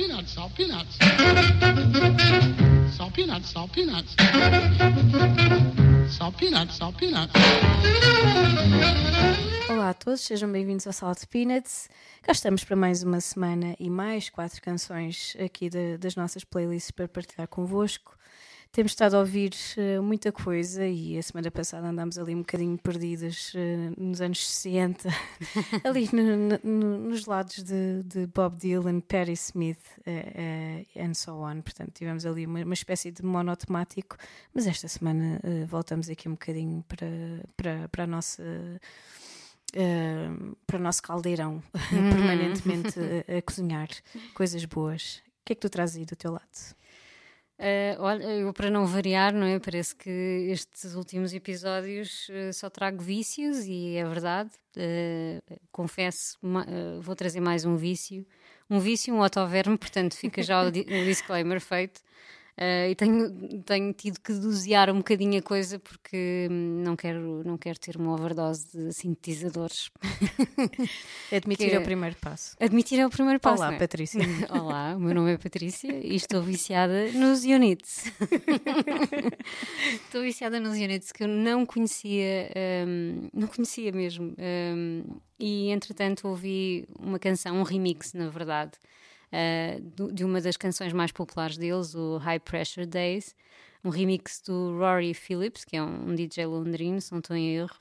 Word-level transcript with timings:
peanuts, 0.00 0.32
salt 0.32 0.54
peanuts. 0.56 0.96
Salt 2.96 3.12
peanuts, 3.14 3.50
salt 3.50 3.70
peanuts. 3.72 4.14
Salt 6.08 6.36
peanuts, 6.38 6.76
salt 6.76 6.96
peanuts. 6.96 7.32
Olá 9.68 9.90
a 9.90 9.94
todos, 9.94 10.22
sejam 10.22 10.50
bem-vindos 10.50 10.86
ao 10.86 10.92
Salt 10.94 11.26
Peanuts. 11.26 11.90
Cá 12.22 12.32
estamos 12.32 12.64
para 12.64 12.76
mais 12.76 13.02
uma 13.02 13.20
semana 13.20 13.76
e 13.78 13.90
mais 13.90 14.30
quatro 14.30 14.62
canções 14.62 15.36
aqui 15.38 15.68
de- 15.68 15.98
das 15.98 16.16
nossas 16.16 16.44
playlists 16.44 16.90
para 16.90 17.06
partilhar 17.06 17.46
convosco. 17.46 18.16
Temos 18.72 18.92
estado 18.92 19.16
a 19.16 19.18
ouvir 19.18 19.52
eh, 19.76 19.98
muita 19.98 20.30
coisa 20.30 20.86
e 20.86 21.18
a 21.18 21.22
semana 21.22 21.50
passada 21.50 21.88
andámos 21.88 22.16
ali 22.16 22.36
um 22.36 22.38
bocadinho 22.38 22.78
perdidas 22.78 23.52
eh, 23.56 23.90
nos 23.98 24.20
anos 24.20 24.46
60, 24.48 25.08
ali 25.82 26.08
no- 26.12 26.36
no- 26.36 26.60
no- 26.62 26.98
nos 27.08 27.26
lados 27.26 27.64
de, 27.64 28.04
de 28.04 28.28
Bob 28.28 28.56
Dylan, 28.56 29.00
Patti 29.00 29.32
Smith 29.32 29.80
eh, 30.06 30.86
and 30.96 31.14
so 31.14 31.32
on. 31.42 31.62
Portanto, 31.62 31.90
tivemos 31.94 32.24
ali 32.24 32.46
uma, 32.46 32.62
uma 32.62 32.74
espécie 32.74 33.10
de 33.10 33.24
monotemático, 33.24 34.16
mas 34.54 34.68
esta 34.68 34.86
semana 34.86 35.40
voltamos 35.66 36.08
aqui 36.08 36.28
um 36.28 36.32
bocadinho 36.32 36.84
para, 36.86 37.08
para, 37.56 37.88
para 37.88 38.04
a 38.04 38.06
nossa. 38.06 38.44
eh, 39.74 40.28
para 40.64 40.76
o 40.78 40.80
nosso 40.80 41.02
caldeirão, 41.02 41.60
permanentemente 41.90 43.00
a, 43.26 43.38
a 43.38 43.42
cozinhar 43.42 43.88
coisas 44.32 44.64
boas. 44.64 45.22
O 45.40 45.44
que 45.44 45.54
é 45.54 45.56
que 45.56 45.60
tu 45.60 45.68
trazes 45.68 45.96
aí 45.96 46.04
do 46.06 46.14
teu 46.14 46.30
lado? 46.30 46.78
Eh, 47.62 47.94
olha, 47.98 48.24
eu 48.24 48.54
para 48.54 48.70
não 48.70 48.86
variar, 48.86 49.34
não 49.34 49.46
é? 49.46 49.58
Parece 49.58 49.94
que 49.94 50.08
estes 50.50 50.94
últimos 50.94 51.34
episódios 51.34 52.26
eh, 52.30 52.52
só 52.52 52.70
trago 52.70 53.02
vícios 53.02 53.66
e 53.66 53.96
é 53.96 54.04
verdade. 54.04 54.50
Eh, 54.74 55.42
confesso, 55.70 56.38
vou 57.02 57.14
trazer 57.14 57.40
mais 57.40 57.66
um 57.66 57.76
vício. 57.76 58.26
Um 58.70 58.78
vício, 58.78 59.14
um 59.14 59.22
autoverme, 59.22 59.76
portanto 59.76 60.16
fica 60.16 60.42
já 60.42 60.62
o, 60.62 60.68
o 60.68 60.70
disclaimer 60.72 61.60
feito. 61.60 62.00
Eh, 62.62 62.90
e 62.90 62.94
tenho, 62.94 63.62
tenho 63.62 63.90
tido 63.94 64.20
que 64.20 64.34
dosear 64.34 64.90
um 64.90 64.98
bocadinho 64.98 65.38
a 65.38 65.42
coisa 65.42 65.78
porque 65.78 66.46
hum, 66.50 66.82
não 66.84 66.94
quero, 66.94 67.42
não 67.42 67.56
quero 67.56 67.80
ter 67.80 67.96
uma 67.96 68.12
overdose 68.12 68.66
de 68.76 68.92
sintetizadores. 68.92 69.90
Admitir 71.34 71.70
Que- 71.70 71.74
é 71.76 71.78
o 71.78 71.82
primeiro 71.82 72.16
passo. 72.16 72.54
Admitir 72.60 72.98
é 73.00 73.06
o 73.06 73.08
primeiro 73.08 73.40
passo. 73.40 73.62
Olá, 73.62 73.72
é? 73.72 73.78
Patrícia. 73.78 74.20
Olá, 74.52 74.94
o 74.94 75.00
meu 75.00 75.14
nome 75.14 75.32
é 75.32 75.38
Patrícia 75.38 75.90
e 75.90 76.14
estou 76.14 76.42
viciada 76.42 77.10
nos 77.12 77.44
units. 77.44 78.12
estou 80.04 80.20
viciada 80.20 80.60
nos 80.60 80.76
units 80.76 81.12
que 81.12 81.22
eu 81.24 81.28
não 81.28 81.64
conhecia, 81.64 82.50
hum, 82.86 83.28
não 83.32 83.46
conhecia 83.48 83.90
mesmo. 83.90 84.34
hum, 84.38 85.02
e 85.38 85.70
entretanto 85.70 86.28
ouvi 86.28 86.86
uma 86.98 87.18
canção, 87.18 87.56
um 87.56 87.62
remix, 87.62 88.12
na 88.12 88.28
verdade, 88.28 88.72
uh, 89.32 90.12
de 90.12 90.24
uma 90.24 90.40
das 90.40 90.56
canções 90.56 90.92
mais 90.92 91.12
populares 91.12 91.56
deles, 91.58 91.94
o 91.94 92.16
High 92.18 92.40
Pressure 92.40 92.86
Days, 92.86 93.34
um 93.84 93.88
remix 93.90 94.42
do 94.46 94.76
Rory 94.78 95.14
Phillips, 95.14 95.64
que 95.64 95.76
é 95.76 95.82
um 95.82 96.14
DJ 96.14 96.46
londrino, 96.46 97.00
se 97.00 97.12
não 97.12 97.20
estou 97.20 97.36
em 97.36 97.56
erro. 97.56 97.76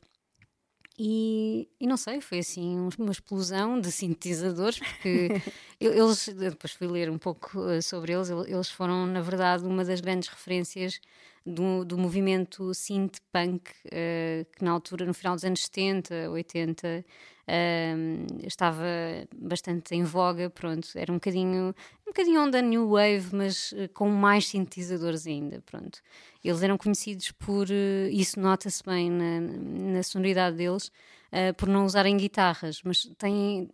E, 1.01 1.69
e 1.79 1.87
não 1.87 1.95
sei, 1.95 2.19
foi 2.19 2.39
assim 2.39 2.77
um- 2.77 2.89
uma 2.99 3.11
explosão 3.11 3.79
de 3.79 3.89
sintetizadores, 3.89 4.79
porque 4.79 5.29
eles, 5.79 6.27
depois 6.27 6.73
fui 6.73 6.87
ler 6.87 7.09
um 7.09 7.17
pouco 7.17 7.69
eh, 7.69 7.81
sobre 7.81 8.11
eles, 8.11 8.29
ele- 8.29 8.51
eles 8.51 8.69
foram, 8.69 9.05
na 9.05 9.21
verdade, 9.21 9.63
uma 9.63 9.85
das 9.85 10.01
grandes 10.01 10.27
referências 10.27 10.99
do, 11.45 11.85
do 11.85 11.97
movimento 11.97 12.73
synth-punk, 12.73 13.71
eh, 13.89 14.45
que 14.57 14.63
na 14.63 14.71
altura, 14.71 15.05
no 15.05 15.13
final 15.13 15.35
dos 15.35 15.45
anos 15.45 15.61
70, 15.63 16.29
80, 16.31 17.05
eh, 17.51 17.95
estava 18.43 18.83
bastante 19.35 19.95
em 19.95 20.03
voga, 20.03 20.49
pronto, 20.51 20.87
era 20.95 21.11
um 21.11 21.15
bocadinho, 21.15 21.73
um 22.01 22.11
bocadinho 22.11 22.41
onda 22.41 22.61
New 22.61 22.89
Wave, 22.89 23.29
mas 23.35 23.73
eh, 23.75 23.87
com 23.87 24.07
mais 24.09 24.47
sintetizadores 24.47 25.25
ainda, 25.25 25.59
pronto. 25.65 25.99
Eles 26.43 26.61
eram 26.61 26.77
conhecidos 26.77 27.31
por, 27.31 27.67
eh, 27.71 28.09
isso 28.11 28.39
nota-se 28.39 28.83
bem 28.83 29.09
na, 29.09 29.41
na 29.95 30.03
sonoridade 30.03 30.57
deles, 30.57 30.91
eh, 31.31 31.51
por 31.53 31.67
não 31.67 31.85
usarem 31.85 32.15
guitarras, 32.17 32.81
mas 32.83 33.09
têm 33.17 33.69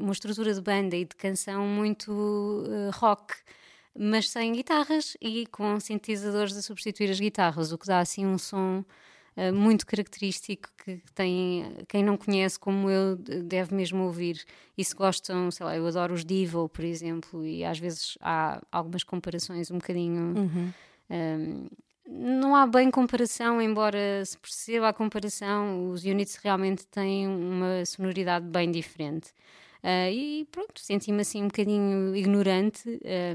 uma 0.00 0.12
estrutura 0.12 0.54
de 0.54 0.60
banda 0.60 0.94
e 0.96 1.04
de 1.04 1.16
canção 1.16 1.66
muito 1.66 2.64
rock, 2.94 3.34
mas 3.98 4.30
sem 4.30 4.52
guitarras 4.52 5.16
e 5.20 5.46
com 5.46 5.80
sintetizadores 5.80 6.56
a 6.56 6.62
substituir 6.62 7.10
as 7.10 7.18
guitarras, 7.18 7.72
o 7.72 7.78
que 7.78 7.86
dá 7.86 7.98
assim 7.98 8.24
um 8.24 8.38
som 8.38 8.84
eh, 9.36 9.52
muito 9.52 9.86
característico 9.86 10.68
que 10.82 11.00
tem, 11.14 11.76
quem 11.88 12.02
não 12.02 12.16
conhece 12.16 12.58
como 12.58 12.88
eu 12.90 13.16
de- 13.16 13.42
deve 13.42 13.74
mesmo 13.74 14.02
ouvir. 14.04 14.42
E 14.76 14.84
se 14.84 14.94
gostam, 14.94 15.50
sei 15.50 15.66
lá, 15.66 15.76
eu 15.76 15.86
adoro 15.86 16.14
os 16.14 16.24
Devo, 16.24 16.68
por 16.68 16.84
exemplo, 16.84 17.44
e 17.44 17.64
às 17.64 17.78
vezes 17.78 18.16
há 18.20 18.60
algumas 18.72 19.04
comparações 19.04 19.70
um 19.70 19.78
bocadinho. 19.78 20.34
Um, 21.10 21.68
não 22.08 22.54
há 22.54 22.66
bem 22.66 22.88
comparação, 22.90 23.60
embora 23.60 24.24
se 24.24 24.38
perceba 24.38 24.88
a 24.88 24.92
comparação, 24.92 25.90
os 25.90 26.04
units 26.04 26.36
realmente 26.36 26.86
têm 26.86 27.26
uma 27.26 27.84
sonoridade 27.84 28.46
bem 28.46 28.70
diferente. 28.70 29.32
Ah, 29.82 30.10
e 30.10 30.46
pronto, 30.50 30.80
senti-me 30.80 31.20
assim 31.22 31.42
um 31.42 31.48
bocadinho 31.48 32.14
ignorante 32.14 33.00
ah, 33.04 33.34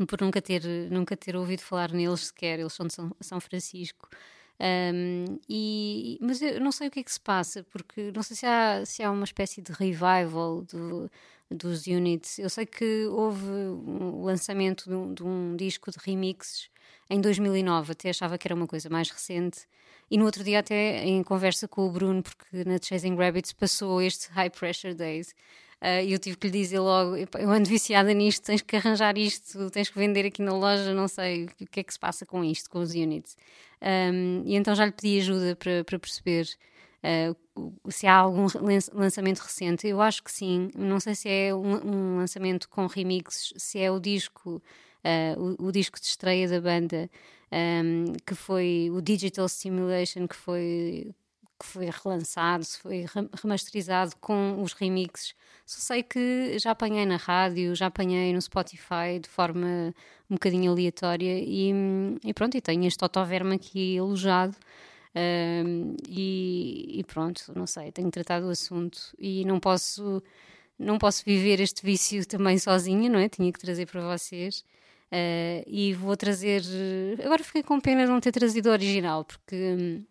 por 0.08 0.20
nunca 0.20 0.40
ter, 0.42 0.62
nunca 0.90 1.16
ter 1.16 1.36
ouvido 1.36 1.60
falar 1.62 1.92
neles 1.92 2.26
sequer. 2.26 2.58
Eles 2.58 2.72
são 2.72 2.86
de 2.86 2.94
São, 2.94 3.10
São 3.20 3.40
Francisco. 3.40 4.08
Um, 4.60 5.38
e, 5.48 6.18
mas 6.20 6.42
eu 6.42 6.60
não 6.60 6.70
sei 6.70 6.88
o 6.88 6.90
que 6.90 7.00
é 7.00 7.02
que 7.02 7.12
se 7.12 7.20
passa, 7.20 7.64
porque 7.64 8.12
não 8.14 8.22
sei 8.22 8.36
se 8.36 8.44
há, 8.46 8.84
se 8.84 9.02
há 9.02 9.10
uma 9.10 9.24
espécie 9.24 9.62
de 9.62 9.72
revival 9.72 10.62
do, 10.62 11.10
dos 11.50 11.86
units. 11.86 12.38
Eu 12.38 12.50
sei 12.50 12.66
que 12.66 13.06
houve 13.06 13.46
o 13.46 14.22
lançamento 14.22 14.84
de 14.84 14.94
um, 14.94 15.14
de 15.14 15.24
um 15.24 15.56
disco 15.56 15.90
de 15.90 15.98
remixes 15.98 16.68
em 17.08 17.20
2009, 17.20 17.92
até 17.92 18.10
achava 18.10 18.36
que 18.36 18.46
era 18.46 18.54
uma 18.54 18.66
coisa 18.66 18.90
mais 18.90 19.10
recente. 19.10 19.66
E 20.10 20.18
no 20.18 20.24
outro 20.24 20.44
dia, 20.44 20.58
até 20.58 21.04
em 21.04 21.22
conversa 21.22 21.66
com 21.66 21.86
o 21.86 21.90
Bruno, 21.90 22.22
porque 22.22 22.64
na 22.64 22.78
Chasing 22.82 23.16
Rabbits 23.16 23.52
passou 23.52 24.02
este 24.02 24.30
High 24.32 24.50
Pressure 24.50 24.94
Days. 24.94 25.34
Ah, 25.80 26.02
E 26.02 26.12
eu 26.12 26.18
tive 26.18 26.36
que 26.36 26.46
lhe 26.48 26.52
dizer 26.60 26.80
logo: 26.80 27.16
"Epá, 27.16 27.40
eu 27.40 27.50
ando 27.50 27.68
viciada 27.68 28.12
nisto, 28.12 28.44
tens 28.44 28.62
que 28.62 28.76
arranjar 28.76 29.16
isto, 29.18 29.70
tens 29.70 29.88
que 29.90 29.98
vender 29.98 30.26
aqui 30.26 30.42
na 30.42 30.52
loja, 30.52 30.92
não 30.94 31.08
sei 31.08 31.44
o 31.60 31.66
que 31.66 31.80
é 31.80 31.82
que 31.84 31.92
se 31.92 31.98
passa 31.98 32.26
com 32.26 32.44
isto, 32.44 32.68
com 32.70 32.80
os 32.80 32.92
units. 32.94 33.36
Um, 33.82 34.42
e 34.44 34.56
então 34.56 34.74
já 34.74 34.84
lhe 34.84 34.92
pedi 34.92 35.18
ajuda 35.20 35.56
para, 35.56 35.82
para 35.84 35.98
perceber 35.98 36.46
uh, 37.56 37.90
se 37.90 38.06
há 38.06 38.14
algum 38.16 38.46
lan- 38.60 38.78
lançamento 38.92 39.38
recente. 39.40 39.86
Eu 39.88 40.00
acho 40.00 40.22
que 40.22 40.30
sim. 40.30 40.70
Não 40.76 41.00
sei 41.00 41.14
se 41.14 41.28
é 41.28 41.54
um, 41.54 41.86
um 41.86 42.16
lançamento 42.18 42.68
com 42.68 42.86
remixes, 42.86 43.52
se 43.56 43.78
é 43.78 43.90
o 43.90 43.98
disco, 44.00 44.62
uh, 45.04 45.56
o, 45.58 45.68
o 45.68 45.72
disco 45.72 45.98
de 45.98 46.06
estreia 46.06 46.46
da 46.48 46.60
banda, 46.60 47.10
um, 47.52 48.12
que 48.26 48.34
foi 48.34 48.90
o 48.92 49.00
Digital 49.00 49.48
Stimulation, 49.48 50.26
que 50.28 50.36
foi 50.36 51.14
que 51.60 51.66
foi 51.66 51.90
relançado, 51.90 52.64
foi 52.66 53.00
re- 53.02 53.28
remasterizado 53.42 54.16
com 54.20 54.62
os 54.62 54.72
remixes. 54.72 55.34
Só 55.66 55.78
sei 55.94 56.02
que 56.02 56.58
já 56.58 56.70
apanhei 56.72 57.04
na 57.06 57.16
rádio, 57.16 57.74
já 57.74 57.86
apanhei 57.86 58.32
no 58.32 58.40
Spotify 58.40 59.18
de 59.22 59.28
forma 59.28 59.94
um 60.28 60.34
bocadinho 60.34 60.70
aleatória 60.72 61.38
e, 61.38 61.72
e 62.24 62.34
pronto, 62.34 62.56
e 62.56 62.60
tenho 62.60 62.84
este 62.86 63.02
autoverme 63.02 63.54
aqui 63.56 63.98
alojado. 63.98 64.56
um, 65.14 65.96
e, 66.08 67.00
e 67.00 67.04
pronto, 67.04 67.52
não 67.54 67.66
sei, 67.66 67.90
tenho 67.92 68.10
tratado 68.10 68.46
o 68.46 68.50
assunto 68.50 68.98
e 69.18 69.44
não 69.44 69.58
posso 69.60 70.22
não 70.78 70.98
posso 70.98 71.22
viver 71.24 71.60
este 71.60 71.84
vício 71.84 72.24
também 72.26 72.58
sozinha, 72.58 73.08
não 73.10 73.18
é? 73.18 73.28
Tinha 73.28 73.52
que 73.52 73.58
trazer 73.58 73.86
para 73.86 74.00
vocês. 74.16 74.64
Uh, 75.12 75.62
e 75.66 75.92
vou 75.94 76.16
trazer. 76.16 76.62
Agora 77.24 77.42
fiquei 77.44 77.62
com 77.62 77.80
pena 77.80 78.04
de 78.04 78.10
não 78.10 78.20
ter 78.20 78.32
trazido 78.32 78.68
o 78.70 78.72
original, 78.72 79.24
porque 79.24 79.54
hum, 79.78 80.04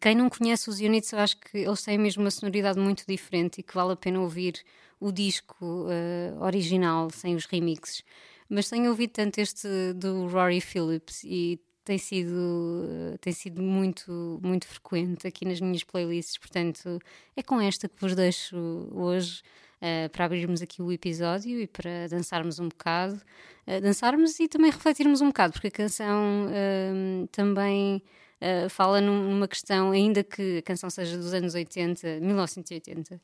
quem 0.00 0.14
não 0.14 0.28
conhece 0.28 0.68
os 0.70 0.80
Units, 0.80 1.12
eu 1.12 1.18
acho 1.18 1.36
que 1.38 1.58
eles 1.58 1.82
têm 1.82 1.98
mesmo 1.98 2.22
uma 2.22 2.30
sonoridade 2.30 2.78
muito 2.78 3.04
diferente 3.06 3.58
e 3.60 3.62
que 3.62 3.74
vale 3.74 3.92
a 3.92 3.96
pena 3.96 4.20
ouvir 4.20 4.62
o 5.00 5.10
disco 5.12 5.86
eh, 5.90 6.32
original, 6.40 7.10
sem 7.10 7.34
os 7.34 7.46
remixes. 7.46 8.02
Mas 8.48 8.68
tenho 8.68 8.90
ouvido 8.90 9.10
tanto 9.12 9.38
este 9.38 9.68
do 9.94 10.26
Rory 10.28 10.60
Phillips 10.60 11.22
e 11.24 11.60
tem 11.84 11.98
sido, 11.98 12.84
eh, 13.14 13.18
tem 13.18 13.32
sido 13.32 13.60
muito, 13.62 14.40
muito 14.42 14.66
frequente 14.68 15.26
aqui 15.26 15.44
nas 15.44 15.60
minhas 15.60 15.82
playlists, 15.84 16.38
portanto 16.38 16.98
é 17.36 17.42
com 17.42 17.60
esta 17.60 17.88
que 17.88 18.00
vos 18.00 18.14
deixo 18.14 18.56
hoje. 18.92 19.42
eh, 19.80 20.08
para 20.10 20.26
abrirmos 20.26 20.62
aqui 20.62 20.80
o 20.80 20.92
episódio 20.92 21.60
e 21.60 21.66
para 21.66 22.06
dançarmos 22.08 22.60
um 22.60 22.68
bocado, 22.68 23.20
eh, 23.66 23.80
dançarmos 23.80 24.38
e 24.40 24.46
também 24.48 24.70
refletirmos 24.70 25.20
um 25.20 25.26
bocado, 25.28 25.52
porque 25.52 25.66
a 25.68 25.70
canção 25.72 26.46
eh, 26.50 27.26
também 27.32 28.00
Uh, 28.42 28.68
fala 28.68 29.00
num- 29.00 29.30
numa 29.30 29.46
questão, 29.46 29.92
ainda 29.92 30.24
que 30.24 30.58
a 30.58 30.62
canção 30.62 30.90
seja 30.90 31.16
dos 31.16 31.32
anos 31.32 31.54
80, 31.54 32.18
1980, 32.20 33.20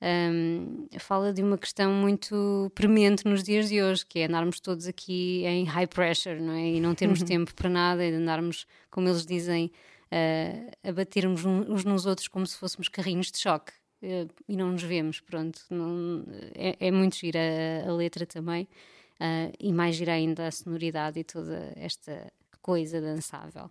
um, 0.00 0.86
fala 0.98 1.32
de 1.32 1.42
uma 1.42 1.56
questão 1.56 1.90
muito 1.90 2.70
premente 2.74 3.24
nos 3.24 3.42
dias 3.42 3.70
de 3.70 3.82
hoje, 3.82 4.04
que 4.04 4.18
é 4.18 4.26
andarmos 4.26 4.60
todos 4.60 4.86
aqui 4.86 5.42
em 5.46 5.64
high 5.64 5.86
pressure, 5.86 6.38
não 6.38 6.52
é? 6.52 6.68
E 6.68 6.80
não 6.80 6.94
termos 6.94 7.20
tempo 7.22 7.54
para 7.54 7.70
nada, 7.70 8.04
e 8.04 8.12
andarmos, 8.12 8.66
como 8.90 9.08
eles 9.08 9.24
dizem, 9.24 9.72
uh, 10.12 10.70
a 10.88 10.92
batermos 10.92 11.46
uns 11.46 11.84
nos 11.84 12.04
outros 12.04 12.28
como 12.28 12.46
se 12.46 12.56
fôssemos 12.58 12.88
carrinhos 12.88 13.30
de 13.32 13.38
choque. 13.38 13.72
uh, 14.02 14.28
e 14.46 14.54
não 14.54 14.72
nos 14.72 14.82
vemos, 14.82 15.20
pronto. 15.20 15.60
Não, 15.70 16.24
é, 16.54 16.76
é, 16.78 16.90
muito 16.90 17.16
gira 17.16 17.40
a, 17.86 17.88
a 17.88 17.92
letra 17.94 18.26
também, 18.26 18.68
uh, 19.20 19.50
e 19.58 19.72
mais 19.72 19.96
gira 19.96 20.12
ainda 20.12 20.46
a 20.46 20.50
sonoridade 20.52 21.18
e 21.18 21.24
toda 21.24 21.72
esta 21.74 22.30
coisa 22.60 23.00
dançável. 23.00 23.70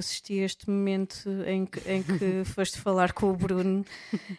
Assisti 0.00 0.40
a 0.40 0.44
este 0.44 0.68
momento 0.68 1.30
em 1.46 1.64
que, 1.64 1.80
em 1.88 2.02
que 2.02 2.44
foste 2.52 2.78
falar 2.78 3.12
com 3.12 3.30
o 3.30 3.36
Bruno 3.36 3.84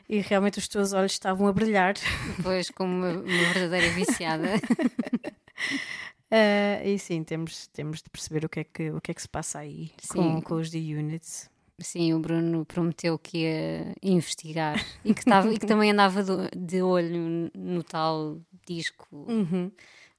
e 0.09 0.19
realmente 0.19 0.59
os 0.59 0.67
teus 0.67 0.93
olhos 0.93 1.13
estavam 1.13 1.47
a 1.47 1.53
brilhar. 1.53 1.95
Pois, 2.43 2.69
como 2.69 2.93
uma, 2.93 3.11
uma 3.11 3.53
verdadeira 3.53 3.89
viciada. 3.93 4.55
Uh, 6.29 6.83
e 6.85 6.99
sim, 6.99 7.23
temos, 7.23 7.67
temos 7.67 8.01
de 8.01 8.09
perceber 8.09 8.45
o 8.45 8.49
que 8.49 8.59
é 8.59 8.63
que, 8.63 8.91
o 8.91 8.99
que, 8.99 9.11
é 9.11 9.13
que 9.13 9.21
se 9.21 9.29
passa 9.29 9.59
aí 9.59 9.91
com, 10.09 10.41
com 10.41 10.55
os 10.55 10.69
D-Units. 10.69 11.49
Sim, 11.79 12.13
o 12.13 12.19
Bruno 12.19 12.65
prometeu 12.65 13.17
que 13.17 13.39
ia 13.39 13.95
investigar 14.03 14.83
e 15.03 15.13
que, 15.13 15.25
tava, 15.25 15.51
e 15.51 15.57
que 15.57 15.65
também 15.65 15.91
andava 15.91 16.23
do, 16.23 16.49
de 16.55 16.81
olho 16.81 17.51
no 17.55 17.83
tal 17.83 18.39
disco. 18.67 19.07
Uhum. 19.11 19.71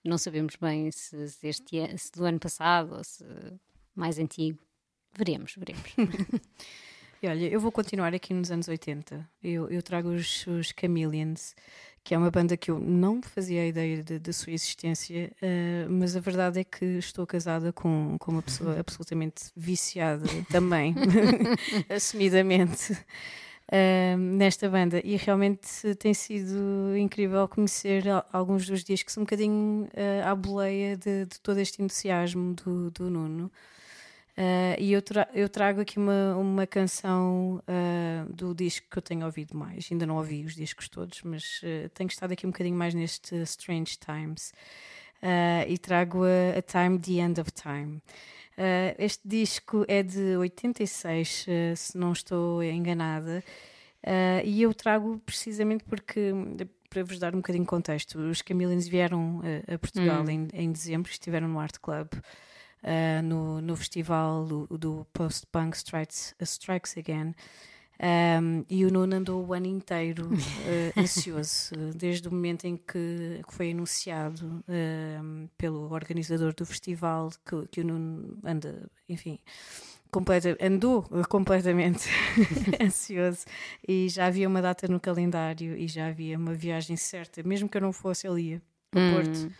Não 0.04 0.18
sabemos 0.18 0.56
bem 0.56 0.90
se, 0.90 1.28
se, 1.28 1.46
este, 1.46 1.96
se 1.96 2.10
do 2.12 2.24
ano 2.24 2.40
passado 2.40 2.96
ou 2.96 3.04
se 3.04 3.24
mais 3.94 4.18
antigo. 4.18 4.58
Veremos, 5.16 5.54
veremos. 5.56 5.94
e 7.22 7.28
olha, 7.28 7.46
eu 7.46 7.60
vou 7.60 7.70
continuar 7.70 8.14
aqui 8.14 8.32
nos 8.32 8.50
anos 8.50 8.68
80. 8.68 9.28
Eu, 9.42 9.68
eu 9.68 9.82
trago 9.82 10.08
os, 10.08 10.46
os 10.46 10.72
Chameleons, 10.78 11.54
que 12.04 12.14
é 12.14 12.18
uma 12.18 12.30
banda 12.30 12.56
que 12.56 12.70
eu 12.70 12.80
não 12.80 13.22
fazia 13.22 13.66
ideia 13.66 14.02
da 14.02 14.32
sua 14.32 14.52
existência, 14.52 15.30
uh, 15.40 15.90
mas 15.90 16.16
a 16.16 16.20
verdade 16.20 16.60
é 16.60 16.64
que 16.64 16.84
estou 16.84 17.26
casada 17.26 17.72
com, 17.72 18.16
com 18.18 18.32
uma 18.32 18.42
pessoa 18.42 18.78
absolutamente 18.80 19.44
viciada 19.54 20.26
também, 20.50 20.94
assumidamente. 21.88 22.96
Uh, 23.72 24.18
nesta 24.18 24.68
banda 24.68 25.00
e 25.02 25.16
realmente 25.16 25.94
tem 25.94 26.12
sido 26.12 26.94
incrível 26.94 27.48
conhecer 27.48 28.04
alguns 28.30 28.66
dos 28.66 28.84
discos 28.84 29.16
um 29.16 29.22
bocadinho 29.22 29.84
uh, 29.84 30.26
à 30.26 30.34
boleia 30.34 30.94
de, 30.94 31.24
de, 31.24 31.40
todo 31.40 31.58
este 31.58 31.80
entusiasmo 31.80 32.52
do, 32.54 32.90
do 32.90 33.08
Nuno. 33.08 33.50
Uh, 34.36 34.80
e 34.80 34.92
eu, 34.94 35.02
tra 35.02 35.28
eu, 35.34 35.46
trago 35.46 35.82
aqui 35.82 35.98
uma, 35.98 36.34
uma 36.36 36.66
canção 36.66 37.62
uh, 37.68 38.32
do 38.32 38.54
disco 38.54 38.86
que 38.90 38.96
eu 38.96 39.02
tenho 39.02 39.26
ouvido 39.26 39.56
mais. 39.56 39.88
Ainda 39.90 40.06
não 40.06 40.16
ouvi 40.16 40.44
os 40.44 40.54
discos 40.54 40.88
todos, 40.88 41.20
mas 41.22 41.60
uh, 41.62 41.88
tenho 41.90 42.08
estado 42.08 42.32
aqui 42.32 42.46
um 42.46 42.50
bocadinho 42.50 42.76
mais 42.76 42.94
neste 42.94 43.36
Strange 43.42 43.98
Times. 43.98 44.52
e 45.68 45.78
trago 45.78 46.24
a, 46.24 46.58
a, 46.58 46.62
Time, 46.62 46.98
The 46.98 47.12
End 47.12 47.40
of 47.40 47.52
Time. 47.52 48.02
este 48.98 49.28
disco 49.28 49.84
é 49.86 50.02
de 50.02 50.36
86, 50.38 51.46
se 51.76 51.98
não 51.98 52.12
estou 52.12 52.62
enganada. 52.62 53.44
e 54.44 54.62
eu 54.62 54.72
trago 54.72 55.20
precisamente 55.26 55.84
porque 55.84 56.32
para 56.88 57.04
vos 57.04 57.18
dar 57.18 57.34
um 57.34 57.38
bocadinho 57.38 57.64
de 57.64 57.70
contexto, 57.70 58.18
os 58.18 58.42
Chameleons 58.46 58.88
vieram 58.88 59.42
a 59.72 59.78
Portugal 59.78 60.24
hum. 60.24 60.30
em, 60.30 60.48
em 60.52 60.72
dezembro, 60.72 61.10
estiveram 61.10 61.48
no 61.48 61.60
Art 61.60 61.76
Club 61.80 62.08
uh, 62.82 63.22
no, 63.22 63.60
no 63.60 63.76
festival 63.76 64.44
do, 64.44 64.66
do 64.78 65.06
post-punk 65.12 65.76
Strikes, 65.76 66.34
Strikes 66.40 66.96
Again. 66.96 67.34
Um, 68.02 68.64
e 68.68 68.84
o 68.84 68.90
Nuno 68.90 69.14
andou 69.14 69.46
o 69.46 69.52
ano 69.52 69.66
inteiro 69.66 70.26
uh, 70.26 70.92
ansioso, 71.00 71.70
desde 71.94 72.26
o 72.26 72.32
momento 72.32 72.64
em 72.64 72.76
que, 72.76 73.40
foi 73.48 73.70
anunciado 73.70 74.64
uh, 74.66 75.48
pelo 75.56 75.92
organizador 75.92 76.52
do 76.52 76.66
festival 76.66 77.30
que, 77.46 77.68
que 77.68 77.80
o 77.80 77.84
Nuno 77.84 78.38
anda, 78.42 78.90
enfim, 79.08 79.38
completa, 80.10 80.56
andou 80.60 81.04
completamente 81.28 82.08
ansioso 82.82 83.44
e 83.86 84.08
já 84.08 84.26
havia 84.26 84.48
uma 84.48 84.60
data 84.60 84.88
no 84.88 84.98
calendário 84.98 85.76
e 85.76 85.86
já 85.86 86.08
havia 86.08 86.36
uma 86.36 86.54
viagem 86.54 86.96
certa, 86.96 87.40
mesmo 87.44 87.68
que 87.68 87.76
eu 87.76 87.82
não 87.82 87.92
fosse, 87.92 88.26
ele 88.26 88.42
ia 88.42 88.62
para 88.90 89.00
hum. 89.00 89.14
Porto 89.14 89.52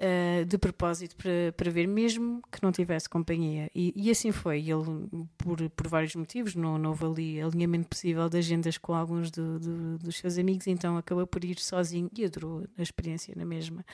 uh, 0.00 0.44
de 0.44 0.58
propósito 0.58 1.14
para, 1.16 1.52
para 1.56 1.70
ver, 1.70 1.86
mesmo 1.86 2.42
que 2.50 2.62
não 2.62 2.72
tivesse 2.72 3.08
companhia. 3.08 3.70
E, 3.74 3.92
e 3.94 4.10
assim 4.10 4.32
foi. 4.32 4.58
Ele, 4.60 5.28
por, 5.38 5.68
por 5.70 5.88
vários 5.88 6.14
motivos, 6.14 6.54
não, 6.54 6.78
não 6.78 6.90
houve 6.90 7.04
ali 7.04 7.40
alinhamento 7.42 7.88
possível 7.88 8.28
de 8.28 8.38
agendas 8.38 8.78
com 8.78 8.94
alguns 8.94 9.30
do, 9.30 9.58
do, 9.58 9.98
dos 9.98 10.16
seus 10.16 10.38
amigos, 10.38 10.66
então 10.66 10.96
acabou 10.96 11.26
por 11.26 11.44
ir 11.44 11.58
sozinho 11.58 12.10
e 12.16 12.24
adorou 12.24 12.64
a 12.76 12.82
experiência 12.82 13.34
na 13.36 13.44
mesma. 13.44 13.84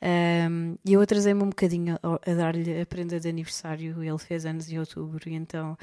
Um, 0.00 0.76
e 0.84 0.92
eu 0.92 1.00
atrasei-me 1.00 1.42
um 1.42 1.48
bocadinho 1.48 1.98
a, 2.02 2.30
a 2.30 2.34
dar-lhe 2.34 2.80
a 2.80 2.86
prenda 2.86 3.18
de 3.18 3.28
aniversário. 3.28 4.02
Ele 4.02 4.18
fez 4.18 4.46
anos 4.46 4.70
em 4.70 4.78
outubro, 4.78 5.28
e 5.28 5.34
então 5.34 5.76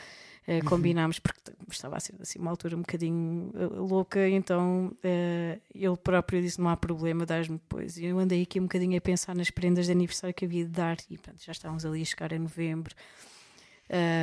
uh, 0.48 0.66
combinámos, 0.66 1.20
porque 1.20 1.40
estava 1.70 1.98
a 1.98 2.00
ser 2.00 2.16
assim 2.22 2.40
uma 2.40 2.50
altura 2.50 2.78
um 2.78 2.82
bocadinho 2.82 3.52
uh, 3.54 3.84
louca. 3.84 4.28
Então 4.30 4.88
uh, 4.88 5.62
ele 5.74 5.98
próprio 5.98 6.42
disse: 6.42 6.60
Não 6.60 6.70
há 6.70 6.78
problema, 6.78 7.26
dás-me 7.26 7.58
depois. 7.58 7.98
E 7.98 8.06
eu 8.06 8.18
andei 8.18 8.42
aqui 8.44 8.60
um 8.60 8.64
bocadinho 8.64 8.98
a 8.98 9.02
pensar 9.02 9.36
nas 9.36 9.50
prendas 9.50 9.88
de 9.88 9.92
aniversário 9.92 10.34
que 10.34 10.46
havia 10.46 10.64
de 10.64 10.72
dar, 10.72 10.98
e 11.10 11.18
pronto, 11.18 11.44
já 11.44 11.52
estávamos 11.52 11.86
ali 11.86 12.02
a 12.02 12.06
chegar 12.06 12.34
a 12.34 12.40
novembro. 12.40 12.96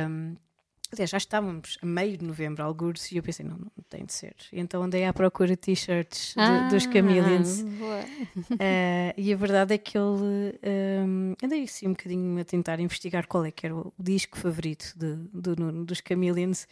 Um, 0.09 0.35
Aliás, 0.93 1.09
já 1.09 1.17
estávamos 1.17 1.79
a 1.81 1.85
meio 1.87 2.15
de 2.15 2.23
novembro, 2.23 2.63
alguns, 2.63 3.11
e 3.11 3.17
eu 3.17 3.23
pensei, 3.23 3.43
não, 3.43 3.57
não 3.57 3.83
tem 3.89 4.05
de 4.05 4.13
ser. 4.13 4.35
E 4.51 4.59
então 4.59 4.83
andei 4.83 5.05
à 5.05 5.11
procura 5.11 5.49
de 5.49 5.57
t-shirts 5.57 6.35
ah, 6.37 6.69
dos 6.69 6.83
Chameleons. 6.83 7.61
uh, 7.61 7.65
e 9.17 9.33
a 9.33 9.35
verdade 9.35 9.73
é 9.73 9.77
que 9.79 9.97
ele. 9.97 10.59
Um, 10.63 11.33
andei 11.43 11.63
assim 11.63 11.87
um 11.87 11.93
bocadinho 11.93 12.39
a 12.39 12.43
tentar 12.45 12.79
investigar 12.79 13.25
qual 13.25 13.43
é 13.43 13.49
que 13.49 13.65
era 13.65 13.75
o 13.75 13.91
disco 13.97 14.37
favorito 14.37 14.93
de, 14.95 15.15
do 15.33 15.55
Nuno, 15.55 15.83
dos 15.83 15.99
Chameleons. 16.07 16.67